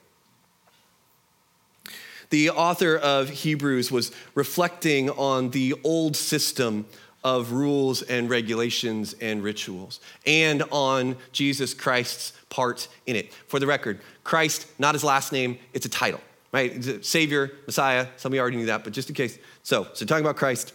[2.29, 6.85] The author of Hebrews was reflecting on the old system
[7.23, 13.33] of rules and regulations and rituals and on Jesus Christ's part in it.
[13.47, 16.19] For the record, Christ, not his last name, it's a title,
[16.51, 17.03] right?
[17.05, 19.37] Savior, Messiah, some of you already knew that, but just in case.
[19.63, 20.73] So, so talking about Christ,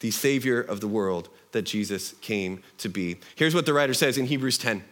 [0.00, 3.18] the Savior of the world that Jesus came to be.
[3.34, 4.84] Here's what the writer says in Hebrews 10.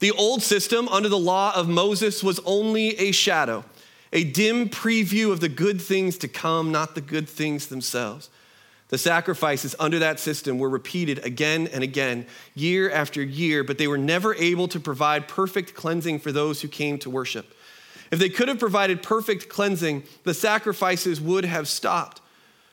[0.00, 3.64] The old system under the law of Moses was only a shadow,
[4.12, 8.30] a dim preview of the good things to come, not the good things themselves.
[8.88, 13.88] The sacrifices under that system were repeated again and again, year after year, but they
[13.88, 17.54] were never able to provide perfect cleansing for those who came to worship.
[18.10, 22.20] If they could have provided perfect cleansing, the sacrifices would have stopped,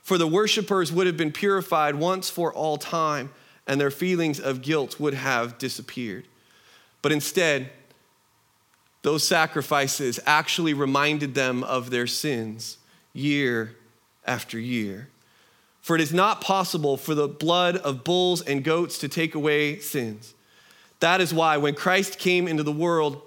[0.01, 3.31] for the worshipers would have been purified once for all time,
[3.67, 6.27] and their feelings of guilt would have disappeared.
[7.01, 7.69] But instead,
[9.03, 12.77] those sacrifices actually reminded them of their sins
[13.13, 13.75] year
[14.25, 15.09] after year.
[15.81, 19.79] For it is not possible for the blood of bulls and goats to take away
[19.79, 20.35] sins.
[20.99, 23.21] That is why when Christ came into the world,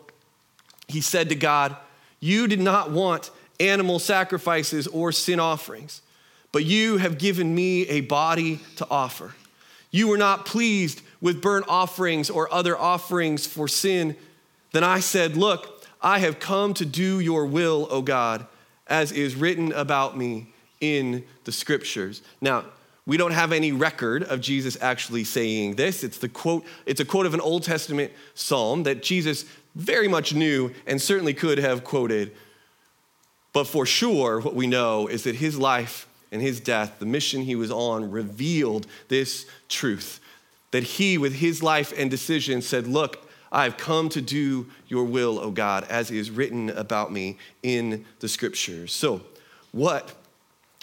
[0.86, 1.76] he said to God,
[2.20, 6.02] You did not want animal sacrifices or sin offerings,
[6.54, 9.34] but you have given me a body to offer.
[9.90, 14.14] you were not pleased with burnt offerings or other offerings for sin.
[14.70, 18.46] Then I said, Look, I have come to do your will, O God,
[18.86, 20.46] as is written about me
[20.80, 22.22] in the scriptures.
[22.40, 22.66] Now,
[23.04, 26.04] we don't have any record of Jesus actually saying this.
[26.04, 30.32] It's the quote, it's a quote of an Old Testament psalm that Jesus very much
[30.32, 32.30] knew and certainly could have quoted.
[33.52, 37.42] But for sure, what we know is that his life and his death, the mission
[37.42, 40.20] he was on, revealed this truth
[40.72, 45.38] that he, with his life and decision, said, Look, I've come to do your will,
[45.38, 48.92] O God, as is written about me in the scriptures.
[48.92, 49.20] So,
[49.70, 50.12] what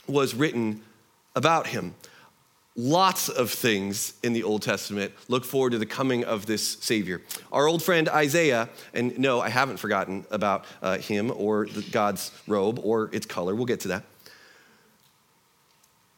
[0.08, 0.82] was written
[1.36, 1.96] about him?
[2.78, 7.22] Lots of things in the Old Testament look forward to the coming of this Savior.
[7.52, 12.80] Our old friend Isaiah, and no, I haven't forgotten about uh, him or God's robe
[12.82, 13.54] or its color.
[13.54, 14.06] We'll get to that.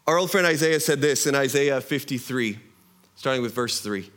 [0.06, 2.60] Our old friend Isaiah said this in Isaiah 53,
[3.16, 4.10] starting with verse 3,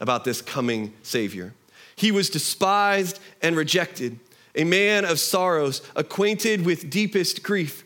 [0.00, 1.54] about this coming Savior.
[1.94, 4.18] He was despised and rejected,
[4.56, 7.84] a man of sorrows, acquainted with deepest grief.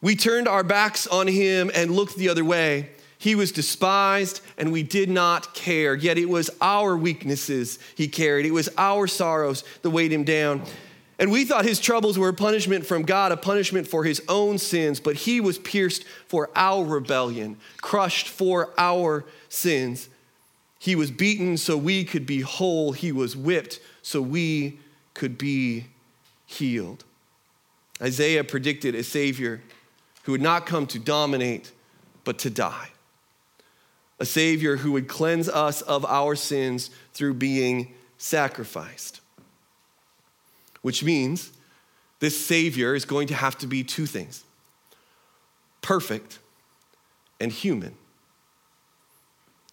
[0.00, 2.88] We turned our backs on him and looked the other way.
[3.18, 5.94] He was despised and we did not care.
[5.94, 10.62] Yet it was our weaknesses he carried, it was our sorrows that weighed him down.
[11.22, 14.58] And we thought his troubles were a punishment from God, a punishment for his own
[14.58, 20.08] sins, but he was pierced for our rebellion, crushed for our sins.
[20.80, 24.80] He was beaten so we could be whole, he was whipped so we
[25.14, 25.86] could be
[26.44, 27.04] healed.
[28.02, 29.62] Isaiah predicted a Savior
[30.24, 31.70] who would not come to dominate,
[32.24, 32.88] but to die.
[34.18, 39.21] A Savior who would cleanse us of our sins through being sacrificed
[40.82, 41.52] which means
[42.20, 44.44] this Savior is going to have to be two things
[45.80, 46.38] perfect
[47.40, 47.94] and human.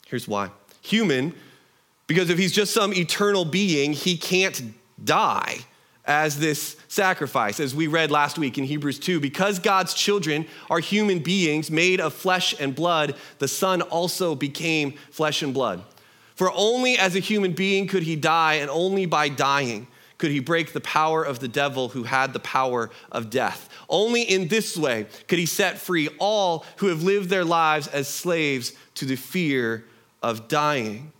[0.08, 0.50] Here's why
[0.82, 1.36] human,
[2.08, 4.62] because if he's just some eternal being, he can't
[5.04, 5.58] die
[6.06, 9.20] as this sacrifice, as we read last week in Hebrews 2.
[9.20, 14.94] Because God's children are human beings made of flesh and blood, the Son also became
[15.12, 15.84] flesh and blood.
[16.34, 19.86] For only as a human being could he die, and only by dying
[20.20, 23.70] could he break the power of the devil who had the power of death.
[23.90, 28.08] Only in this way could he set free all who have lived their lives as
[28.08, 29.86] slaves to the fear
[30.22, 31.12] of dying.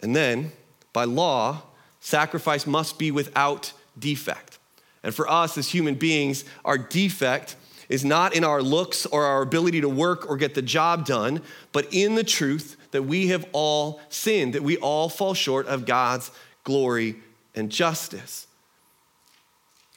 [0.00, 0.52] And then,
[0.92, 1.62] by law,
[2.00, 4.58] sacrifice must be without defect.
[5.02, 7.56] And for us as human beings, our defect
[7.90, 11.42] is not in our looks or our ability to work or get the job done,
[11.72, 15.84] but in the truth that we have all sinned, that we all fall short of
[15.84, 16.30] God's
[16.64, 17.16] glory
[17.54, 18.46] and justice.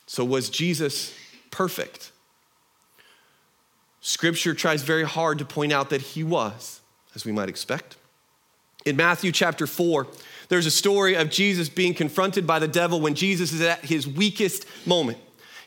[0.06, 1.14] So, was Jesus
[1.52, 2.12] perfect?
[4.02, 6.82] Scripture tries very hard to point out that he was,
[7.16, 7.96] as we might expect.
[8.86, 10.08] In Matthew chapter 4,
[10.50, 14.06] there's a story of Jesus being confronted by the devil when Jesus is at his
[14.06, 15.18] weakest moment.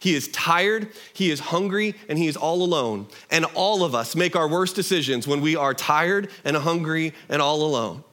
[0.01, 3.07] He is tired, he is hungry, and he is all alone.
[3.31, 7.41] And all of us make our worst decisions when we are tired and hungry and
[7.41, 8.05] all alone.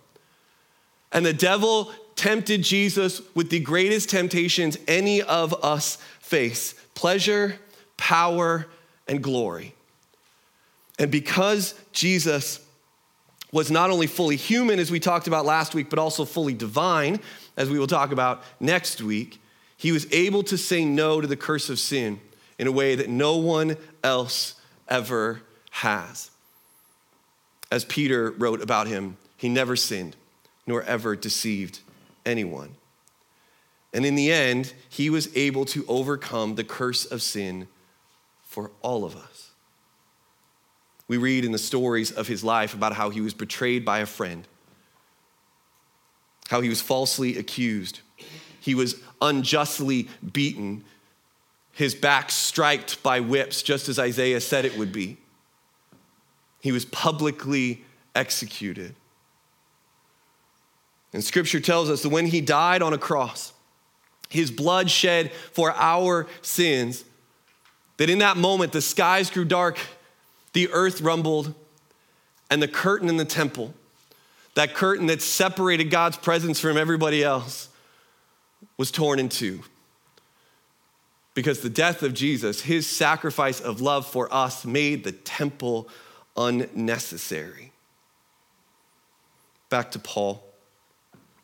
[1.11, 1.91] And the devil
[2.23, 7.59] tempted Jesus with the greatest temptations any of us face pleasure,
[7.97, 8.65] power,
[9.09, 9.75] and glory.
[10.97, 12.65] And because Jesus
[13.51, 17.19] was not only fully human, as we talked about last week, but also fully divine,
[17.57, 19.41] as we will talk about next week,
[19.75, 22.21] he was able to say no to the curse of sin
[22.57, 24.55] in a way that no one else
[24.87, 26.31] ever has.
[27.69, 30.15] As Peter wrote about him, he never sinned
[30.65, 31.81] nor ever deceived
[32.25, 32.75] anyone.
[33.93, 37.67] And in the end, he was able to overcome the curse of sin
[38.43, 39.51] for all of us.
[41.07, 44.05] We read in the stories of his life about how he was betrayed by a
[44.05, 44.47] friend,
[46.49, 47.99] how he was falsely accused,
[48.59, 50.85] he was unjustly beaten,
[51.73, 55.17] his back striped by whips, just as Isaiah said it would be.
[56.61, 57.83] He was publicly
[58.15, 58.95] executed.
[61.13, 63.53] And scripture tells us that when he died on a cross,
[64.29, 67.05] his blood shed for our sins,
[67.97, 69.79] that in that moment the skies grew dark,
[70.53, 71.53] the earth rumbled,
[72.49, 73.73] and the curtain in the temple,
[74.55, 77.69] that curtain that separated God's presence from everybody else,
[78.77, 79.61] was torn in two.
[81.35, 85.89] Because the death of Jesus, his sacrifice of love for us, made the temple
[86.35, 87.71] unnecessary.
[89.69, 90.43] Back to Paul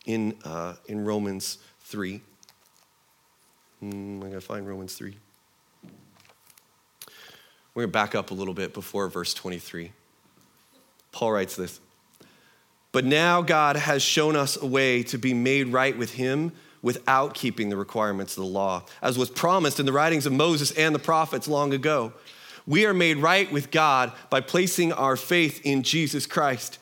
[0.09, 2.19] in, uh, in Romans 3.
[3.83, 5.15] Mm, I'm going to find Romans 3.
[7.75, 9.91] We're going to back up a little bit before verse 23.
[11.11, 11.79] Paul writes this.
[12.91, 17.35] But now God has shown us a way to be made right with Him without
[17.35, 20.95] keeping the requirements of the law, as was promised in the writings of Moses and
[20.95, 22.13] the prophets long ago.
[22.65, 26.78] We are made right with God by placing our faith in Jesus Christ.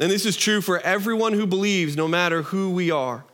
[0.00, 3.24] And this is true for everyone who believes, no matter who we are.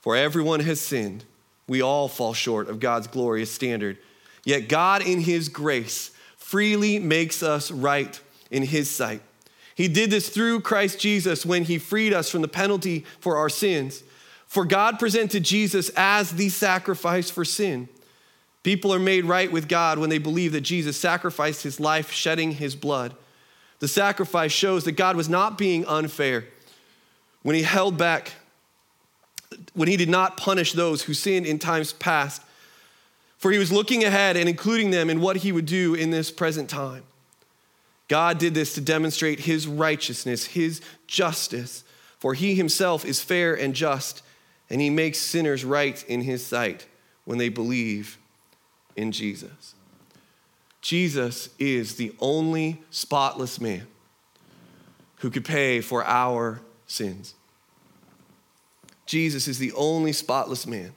[0.00, 1.24] For everyone has sinned.
[1.66, 3.98] We all fall short of God's glorious standard.
[4.44, 8.20] Yet God, in His grace, freely makes us right
[8.50, 9.22] in His sight.
[9.74, 13.48] He did this through Christ Jesus when He freed us from the penalty for our
[13.48, 14.02] sins.
[14.46, 17.88] For God presented Jesus as the sacrifice for sin.
[18.62, 22.52] People are made right with God when they believe that Jesus sacrificed His life, shedding
[22.52, 23.14] His blood.
[23.80, 26.46] The sacrifice shows that God was not being unfair
[27.42, 28.32] when He held back
[29.74, 32.42] when he did not punish those who sinned in times past,
[33.38, 36.30] for he was looking ahead and including them in what he would do in this
[36.30, 37.02] present time.
[38.08, 41.84] God did this to demonstrate his righteousness, his justice,
[42.18, 44.22] for he himself is fair and just,
[44.70, 46.86] and he makes sinners right in his sight
[47.24, 48.18] when they believe
[48.96, 49.74] in Jesus.
[50.84, 53.86] Jesus is the only spotless man
[55.16, 57.32] who could pay for our sins.
[59.06, 60.92] Jesus is the only spotless man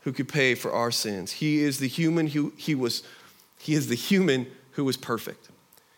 [0.00, 1.30] who could pay for our sins.
[1.30, 3.04] He is the human who he was
[3.60, 5.48] he is the human who was perfect.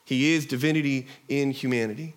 [0.05, 2.13] He is divinity in humanity.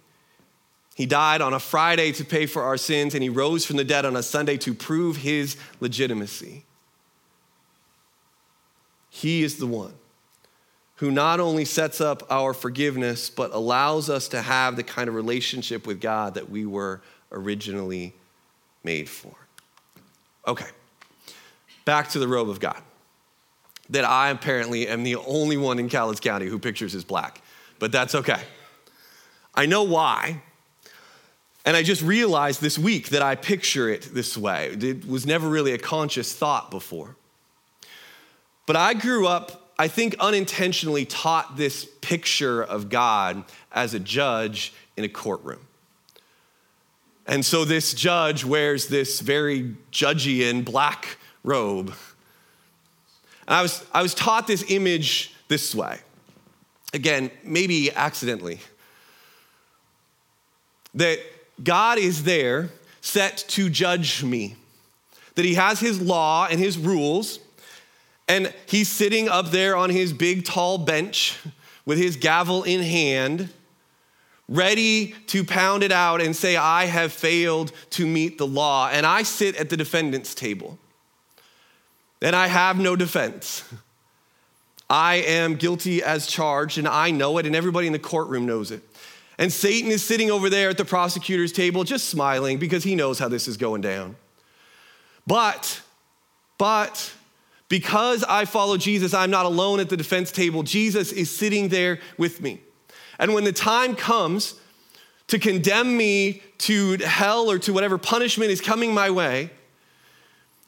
[0.96, 3.86] He died on a Friday to pay for our sins, and he rose from the
[3.86, 6.66] dead on a Sunday to prove his legitimacy.
[9.10, 9.94] He is the one
[10.98, 15.16] who not only sets up our forgiveness, but allows us to have the kind of
[15.16, 18.14] relationship with God that we were originally
[18.84, 19.34] made for.
[20.48, 20.68] Okay,
[21.86, 22.82] back to the robe of God.
[23.90, 27.42] That I apparently am the only one in Cowlitz County who pictures as black,
[27.80, 28.42] but that's okay.
[29.56, 30.42] I know why.
[31.66, 34.70] And I just realized this week that I picture it this way.
[34.80, 37.18] It was never really a conscious thought before.
[38.66, 44.74] But I grew up, I think unintentionally, taught this picture of God as a judge
[44.96, 45.60] in a courtroom.
[47.28, 51.94] And so this judge wears this very judgy and black robe.
[53.48, 56.00] And I was, I was taught this image this way.
[56.94, 58.60] Again, maybe accidentally.
[60.96, 61.20] That
[61.64, 62.70] God is there
[63.02, 64.56] set to judge me.
[65.36, 67.40] That he has his law and his rules,
[68.28, 71.38] and he's sitting up there on his big tall bench
[71.86, 73.50] with his gavel in hand
[74.50, 78.90] ready to pound it out and say, I have failed to meet the law.
[78.90, 80.78] And I sit at the defendant's table
[82.22, 83.64] and I have no defense.
[84.90, 88.72] I am guilty as charged and I know it, and everybody in the courtroom knows
[88.72, 88.82] it.
[89.38, 93.20] And Satan is sitting over there at the prosecutor's table just smiling because he knows
[93.20, 94.16] how this is going down.
[95.28, 95.82] But,
[96.58, 97.14] but,
[97.70, 100.64] because I follow Jesus, I'm not alone at the defense table.
[100.64, 102.62] Jesus is sitting there with me.
[103.20, 104.56] And when the time comes
[105.28, 109.52] to condemn me to hell or to whatever punishment is coming my way,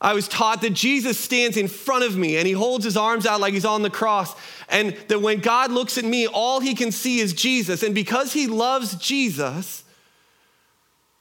[0.02, 3.26] I was taught that Jesus stands in front of me and he holds his arms
[3.26, 4.34] out like he's on the cross.
[4.70, 7.84] And that when God looks at me, all he can see is Jesus.
[7.84, 9.84] And because he loves Jesus,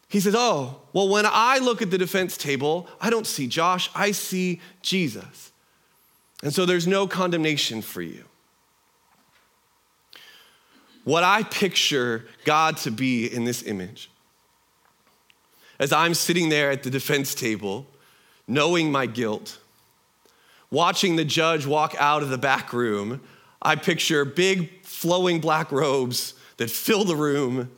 [0.08, 3.90] he says, Oh, well, when I look at the defense table, I don't see Josh,
[3.94, 5.50] I see Jesus.
[6.42, 8.24] And so there's no condemnation for you
[11.08, 14.10] what I picture God to be in this image.
[15.78, 17.86] As I'm sitting there at the defense table,
[18.46, 19.58] knowing my guilt,
[20.70, 23.22] watching the judge walk out of the back room,
[23.62, 27.70] I picture big flowing black robes that fill the room,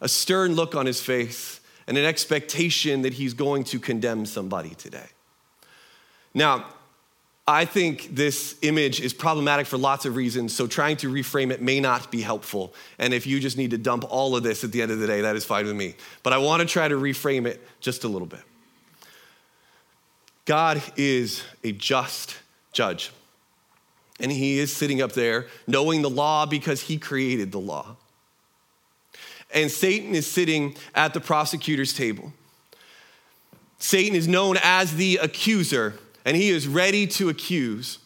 [0.00, 4.70] a stern look on his face, and an expectation that he's going to condemn somebody
[4.70, 5.06] today.
[6.34, 6.66] Now,
[7.46, 11.60] I think this image is problematic for lots of reasons, so trying to reframe it
[11.60, 12.72] may not be helpful.
[13.00, 15.08] And if you just need to dump all of this at the end of the
[15.08, 15.96] day, that is fine with me.
[16.22, 18.42] But I want to try to reframe it just a little bit.
[20.44, 22.36] God is a just
[22.72, 23.10] judge.
[24.20, 27.96] And he is sitting up there knowing the law because he created the law.
[29.52, 32.32] And Satan is sitting at the prosecutor's table.
[33.78, 35.94] Satan is known as the accuser
[36.24, 37.98] and he is ready to accuse.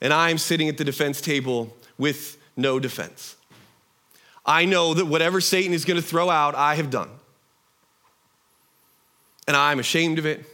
[0.00, 3.36] And I'm sitting at the defense table with no defense.
[4.46, 7.10] I know that whatever Satan is going to throw out, I have done.
[9.46, 10.44] And I'm ashamed of it,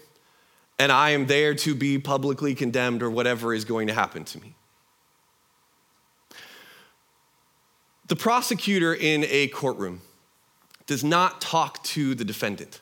[0.78, 4.40] and I am there to be publicly condemned or whatever is going to happen to
[4.40, 4.54] me.
[8.06, 10.02] The prosecutor in a courtroom
[10.86, 12.80] does not talk to the defendant,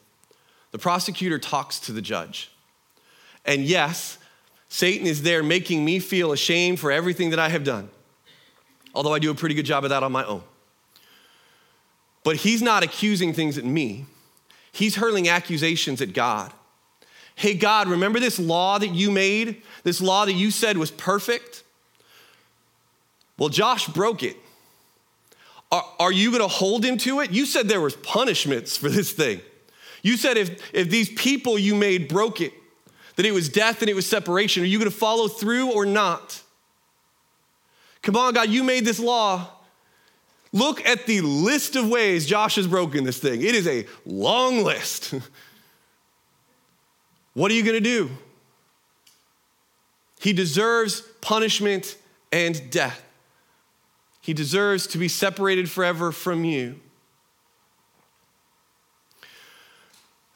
[0.71, 2.52] the prosecutor talks to the judge.
[3.45, 4.19] And yes,
[4.69, 7.91] Satan is there making me feel ashamed for everything that I have done,
[8.95, 10.43] although I do a pretty good job of that on my own.
[12.25, 14.07] But he's not accusing things at me,
[14.71, 16.53] he's hurling accusations at God.
[17.35, 19.63] Hey, God, remember this law that you made?
[19.85, 21.65] This law that you said was perfect?
[23.39, 24.37] Well, Josh broke it.
[25.73, 27.31] Are, are you going to hold him to it?
[27.31, 29.41] You said there was punishments for this thing.
[30.03, 32.53] You said if, if these people you made broke it,
[33.27, 34.63] it was death and it was separation.
[34.63, 36.41] Are you going to follow through or not?
[38.03, 39.49] Come on, God, you made this law.
[40.53, 43.41] Look at the list of ways Josh has broken this thing.
[43.43, 45.15] It is a long list.
[47.35, 48.11] what are you going to do?
[50.21, 51.97] He deserves punishment
[52.31, 53.03] and death.
[54.21, 56.79] He deserves to be separated forever from you.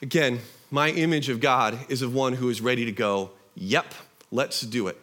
[0.02, 0.40] Again,
[0.70, 3.94] my image of God is of one who is ready to go, yep,
[4.30, 4.98] let's do it.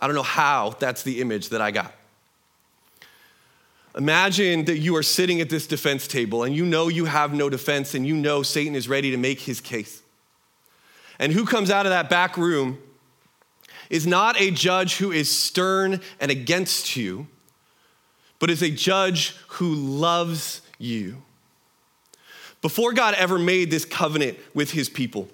[0.00, 1.94] I don't know how that's the image that I got.
[3.96, 7.50] Imagine that you are sitting at this defense table and you know you have no
[7.50, 10.02] defense and you know Satan is ready to make his case.
[11.18, 12.78] And who comes out of that back room
[13.90, 17.26] is not a judge who is stern and against you,
[18.38, 21.22] but is a judge who loves you.
[22.62, 25.28] Before God ever made this covenant with his people,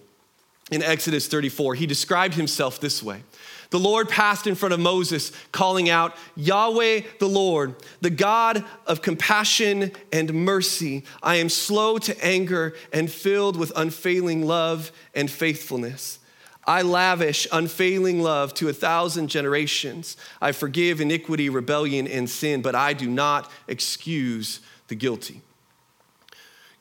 [0.70, 3.22] in Exodus 34, he described himself this way
[3.70, 9.02] The Lord passed in front of Moses, calling out, Yahweh the Lord, the God of
[9.02, 11.04] compassion and mercy.
[11.22, 16.18] I am slow to anger and filled with unfailing love and faithfulness.
[16.66, 20.16] I lavish unfailing love to a thousand generations.
[20.42, 24.58] I forgive iniquity, rebellion, and sin, but I do not excuse
[24.88, 25.42] the guilty.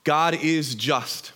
[0.06, 1.34] God is just.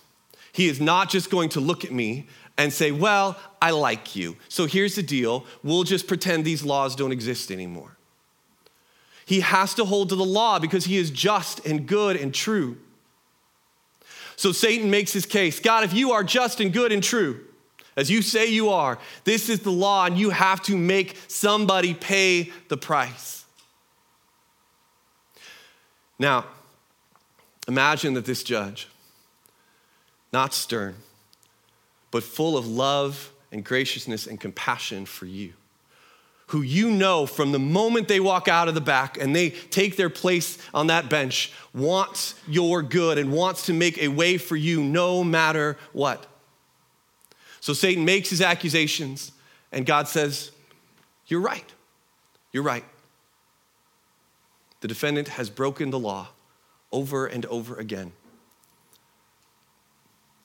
[0.52, 4.36] He is not just going to look at me and say, Well, I like you.
[4.48, 7.96] So here's the deal we'll just pretend these laws don't exist anymore.
[9.26, 12.78] He has to hold to the law because he is just and good and true.
[14.36, 17.40] So Satan makes his case God, if you are just and good and true,
[17.96, 21.92] as you say you are, this is the law, and you have to make somebody
[21.92, 23.44] pay the price.
[26.18, 26.46] Now,
[27.68, 28.88] imagine that this judge,
[30.32, 30.96] not stern,
[32.10, 35.52] but full of love and graciousness and compassion for you,
[36.48, 39.96] who you know from the moment they walk out of the back and they take
[39.96, 44.56] their place on that bench, wants your good and wants to make a way for
[44.56, 46.26] you no matter what.
[47.60, 49.32] So Satan makes his accusations,
[49.70, 50.50] and God says,
[51.26, 51.70] You're right.
[52.52, 52.84] You're right.
[54.80, 56.28] The defendant has broken the law
[56.92, 58.12] over and over again.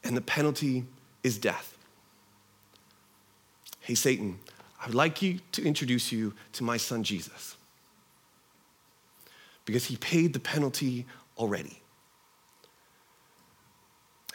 [0.04, 0.86] And the penalty
[1.24, 1.78] is death.
[3.80, 4.40] Hey, Satan,
[4.82, 7.56] I would like you to introduce you to my son Jesus
[9.66, 11.06] because he paid the penalty
[11.38, 11.82] already.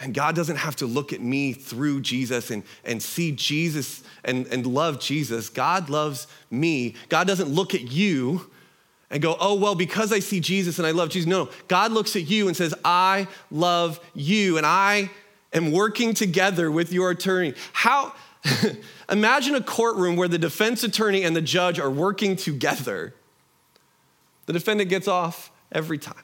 [0.01, 4.47] And God doesn't have to look at me through Jesus and, and see Jesus and,
[4.47, 5.51] and love Jesus.
[5.51, 6.95] God loves me.
[7.11, 8.51] God doesn't look at you
[9.11, 11.27] and go, oh, well, because I see Jesus and I love Jesus.
[11.27, 11.49] No.
[11.69, 15.11] God looks at you and says, I love you and I
[15.53, 17.55] am working together with your attorney.
[17.73, 18.15] How,
[19.11, 23.15] imagine a courtroom where the defense attorney and the judge are working together.
[24.47, 26.23] The defendant gets off every time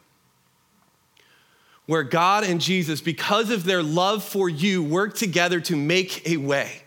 [1.87, 6.37] where God and Jesus, because of their love for you, work together to make a
[6.37, 6.83] way.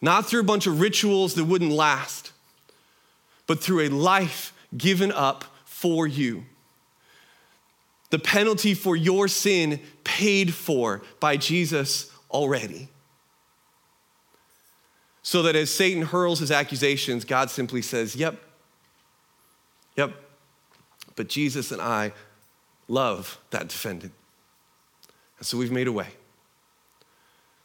[0.00, 2.29] Not through a bunch of rituals that wouldn't last,
[3.50, 6.44] but through a life given up for you.
[8.10, 12.86] The penalty for your sin paid for by Jesus already.
[15.22, 18.40] So that as Satan hurls his accusations, God simply says, Yep,
[19.96, 20.12] yep,
[21.16, 22.12] but Jesus and I
[22.86, 24.12] love that defendant.
[25.38, 26.10] And so we've made a way.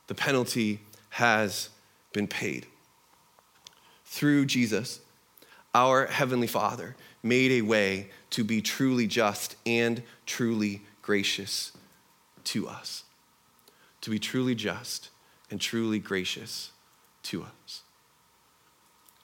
[0.08, 0.80] The penalty
[1.10, 1.70] has
[2.12, 2.66] been paid.
[4.04, 5.02] Through Jesus,
[5.76, 11.74] our Heavenly Father made a way to be truly just and truly gracious
[12.46, 13.04] to us.
[14.02, 15.10] To be truly just
[15.52, 16.72] and truly gracious
[17.24, 17.82] to us.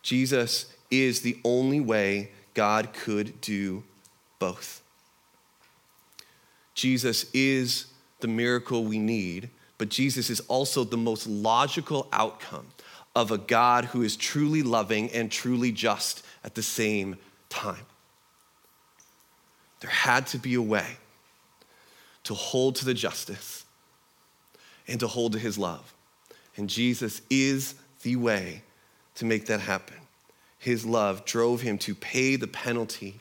[0.03, 3.83] Jesus is the only way God could do
[4.37, 4.81] both.
[6.73, 7.85] Jesus is
[8.19, 12.67] the miracle we need, but Jesus is also the most logical outcome
[13.15, 17.17] of a God who is truly loving and truly just at the same
[17.49, 17.85] time.
[19.81, 20.85] There had to be a way
[22.23, 23.65] to hold to the justice
[24.87, 25.93] and to hold to his love.
[26.55, 28.61] And Jesus is the way
[29.15, 29.97] to make that happen.
[30.59, 33.19] His love drove him to pay the penalty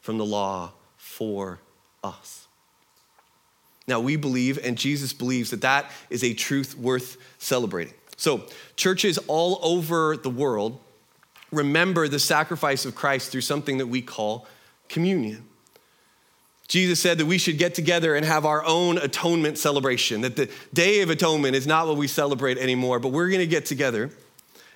[0.00, 1.60] from the law for
[2.02, 2.46] us.
[3.86, 7.94] Now, we believe, and Jesus believes, that that is a truth worth celebrating.
[8.16, 10.80] So, churches all over the world
[11.52, 14.46] remember the sacrifice of Christ through something that we call
[14.88, 15.44] communion.
[16.68, 20.50] Jesus said that we should get together and have our own atonement celebration, that the
[20.74, 24.10] Day of Atonement is not what we celebrate anymore, but we're going to get together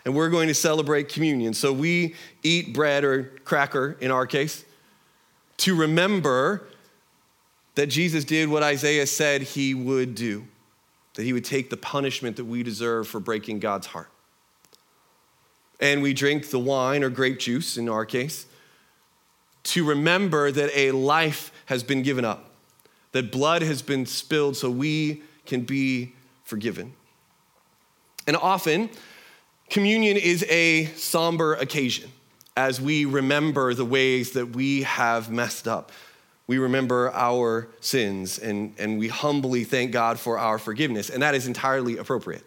[0.05, 1.53] and we're going to celebrate communion.
[1.53, 4.65] So we eat bread or cracker in our case
[5.59, 6.67] to remember
[7.75, 10.47] that Jesus did what Isaiah said he would do,
[11.15, 14.09] that he would take the punishment that we deserve for breaking God's heart.
[15.81, 18.47] And we drink the wine or grape juice in our case
[19.63, 22.51] to remember that a life has been given up,
[23.13, 26.13] that blood has been spilled so we can be
[26.45, 26.93] forgiven.
[28.27, 28.91] And often,
[29.69, 32.11] communion is a somber occasion
[32.57, 35.93] as we remember the ways that we have messed up.
[36.47, 41.35] We remember our sins and, and we humbly thank God for our forgiveness, and that
[41.35, 42.45] is entirely appropriate.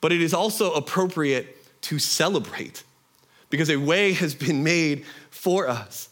[0.00, 2.82] But it is also appropriate to celebrate
[3.50, 6.08] because a way has been made for us.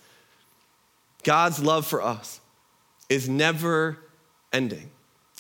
[1.24, 2.40] God's love for us
[3.08, 3.98] is never
[4.52, 4.90] ending,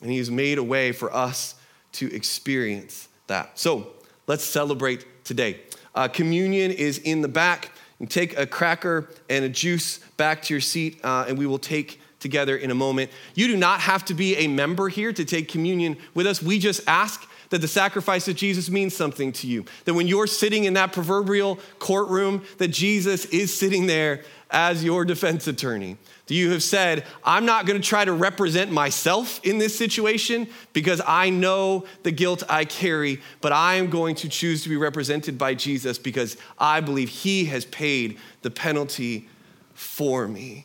[0.00, 1.54] and He has made a way for us
[1.92, 3.58] to experience that.
[3.58, 3.92] So
[4.26, 5.60] let's celebrate today.
[5.94, 7.72] Uh, communion is in the back.
[8.00, 11.58] You take a cracker and a juice back to your seat, uh, and we will
[11.58, 13.10] take together in a moment.
[13.34, 16.42] You do not have to be a member here to take communion with us.
[16.42, 19.66] We just ask that the sacrifice of Jesus means something to you.
[19.84, 25.04] That when you're sitting in that proverbial courtroom, that Jesus is sitting there as your
[25.04, 25.98] defense attorney.
[26.26, 30.48] That you have said, I'm not going to try to represent myself in this situation
[30.72, 34.76] because I know the guilt I carry, but I am going to choose to be
[34.76, 39.28] represented by Jesus because I believe he has paid the penalty
[39.74, 40.64] for me.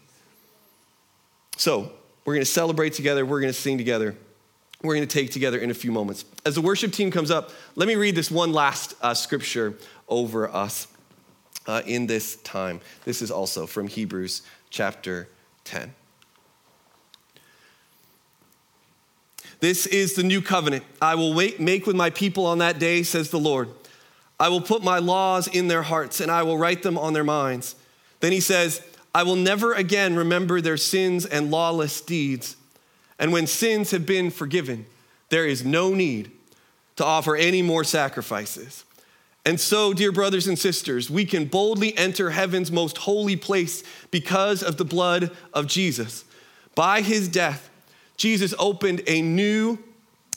[1.58, 1.92] So,
[2.24, 4.16] we're going to celebrate together, we're going to sing together
[4.84, 6.26] we're going to take together in a few moments.
[6.46, 9.76] As the worship team comes up, let me read this one last uh, scripture
[10.08, 10.88] over us
[11.66, 12.80] uh, in this time.
[13.04, 15.28] This is also from Hebrews chapter
[15.66, 15.94] 10.
[19.60, 23.32] This is the new covenant I will make with my people on that day, says
[23.32, 23.70] the Lord.
[24.40, 27.24] I will put my laws in their hearts and I will write them on their
[27.24, 27.76] minds.
[28.20, 28.82] Then he says,
[29.16, 32.56] I will never again remember their sins and lawless deeds.
[33.20, 34.86] And when sins have been forgiven,
[35.30, 36.32] there is no need
[36.98, 38.84] to offer any more sacrifices.
[39.46, 44.62] And so, dear brothers and sisters, we can boldly enter heaven's most holy place because
[44.62, 46.26] of the blood of Jesus.
[46.76, 47.70] By his death,
[48.18, 49.80] Jesus opened a new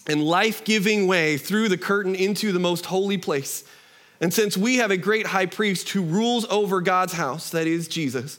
[0.07, 3.65] and life giving way through the curtain into the most holy place.
[4.21, 7.89] And since we have a great high priest who rules over God's house, that is
[7.89, 8.39] Jesus,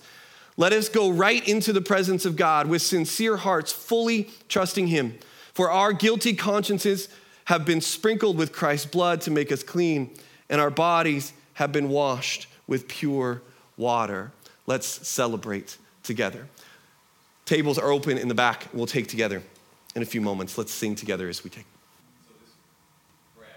[0.61, 5.17] let us go right into the presence of God with sincere hearts, fully trusting Him.
[5.55, 7.09] For our guilty consciences
[7.45, 10.11] have been sprinkled with Christ's blood to make us clean,
[10.51, 13.41] and our bodies have been washed with pure
[13.75, 14.33] water.
[14.67, 16.47] Let's celebrate together.
[17.45, 18.67] Tables are open in the back.
[18.71, 19.41] We'll take together
[19.95, 20.59] in a few moments.
[20.59, 21.65] Let's sing together as we take.
[22.27, 22.53] So this
[23.35, 23.49] bread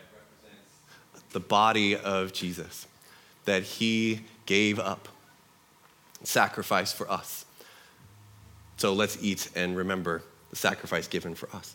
[0.43, 2.87] represents the body of Jesus
[3.45, 5.09] that he gave up
[6.25, 7.45] sacrifice for us.
[8.77, 11.75] So let's eat and remember the sacrifice given for us.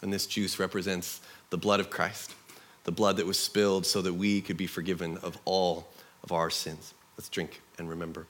[0.00, 1.20] And this juice represents
[1.50, 2.34] the blood of Christ,
[2.84, 5.88] the blood that was spilled so that we could be forgiven of all
[6.22, 6.94] of our sins.
[7.16, 8.26] Let's drink and remember.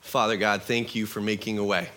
[0.00, 1.88] Father God, thank you for making a way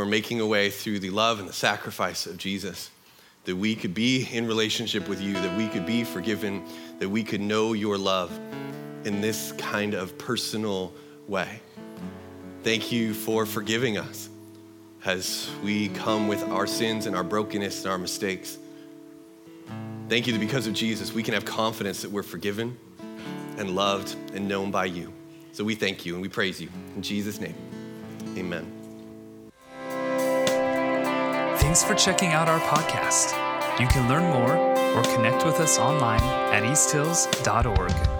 [0.00, 2.90] for making a way through the love and the sacrifice of Jesus,
[3.44, 6.64] that we could be in relationship with you, that we could be forgiven,
[7.00, 8.32] that we could know your love
[9.04, 10.90] in this kind of personal
[11.28, 11.60] way.
[12.62, 14.30] Thank you for forgiving us
[15.04, 18.56] as we come with our sins and our brokenness and our mistakes.
[20.08, 22.78] Thank you that because of Jesus, we can have confidence that we're forgiven
[23.58, 25.12] and loved and known by you.
[25.52, 26.70] So we thank you and we praise you.
[26.96, 27.54] In Jesus' name,
[28.38, 28.79] amen.
[31.70, 33.30] Thanks for checking out our podcast.
[33.78, 36.20] You can learn more or connect with us online
[36.52, 38.19] at easthills.org.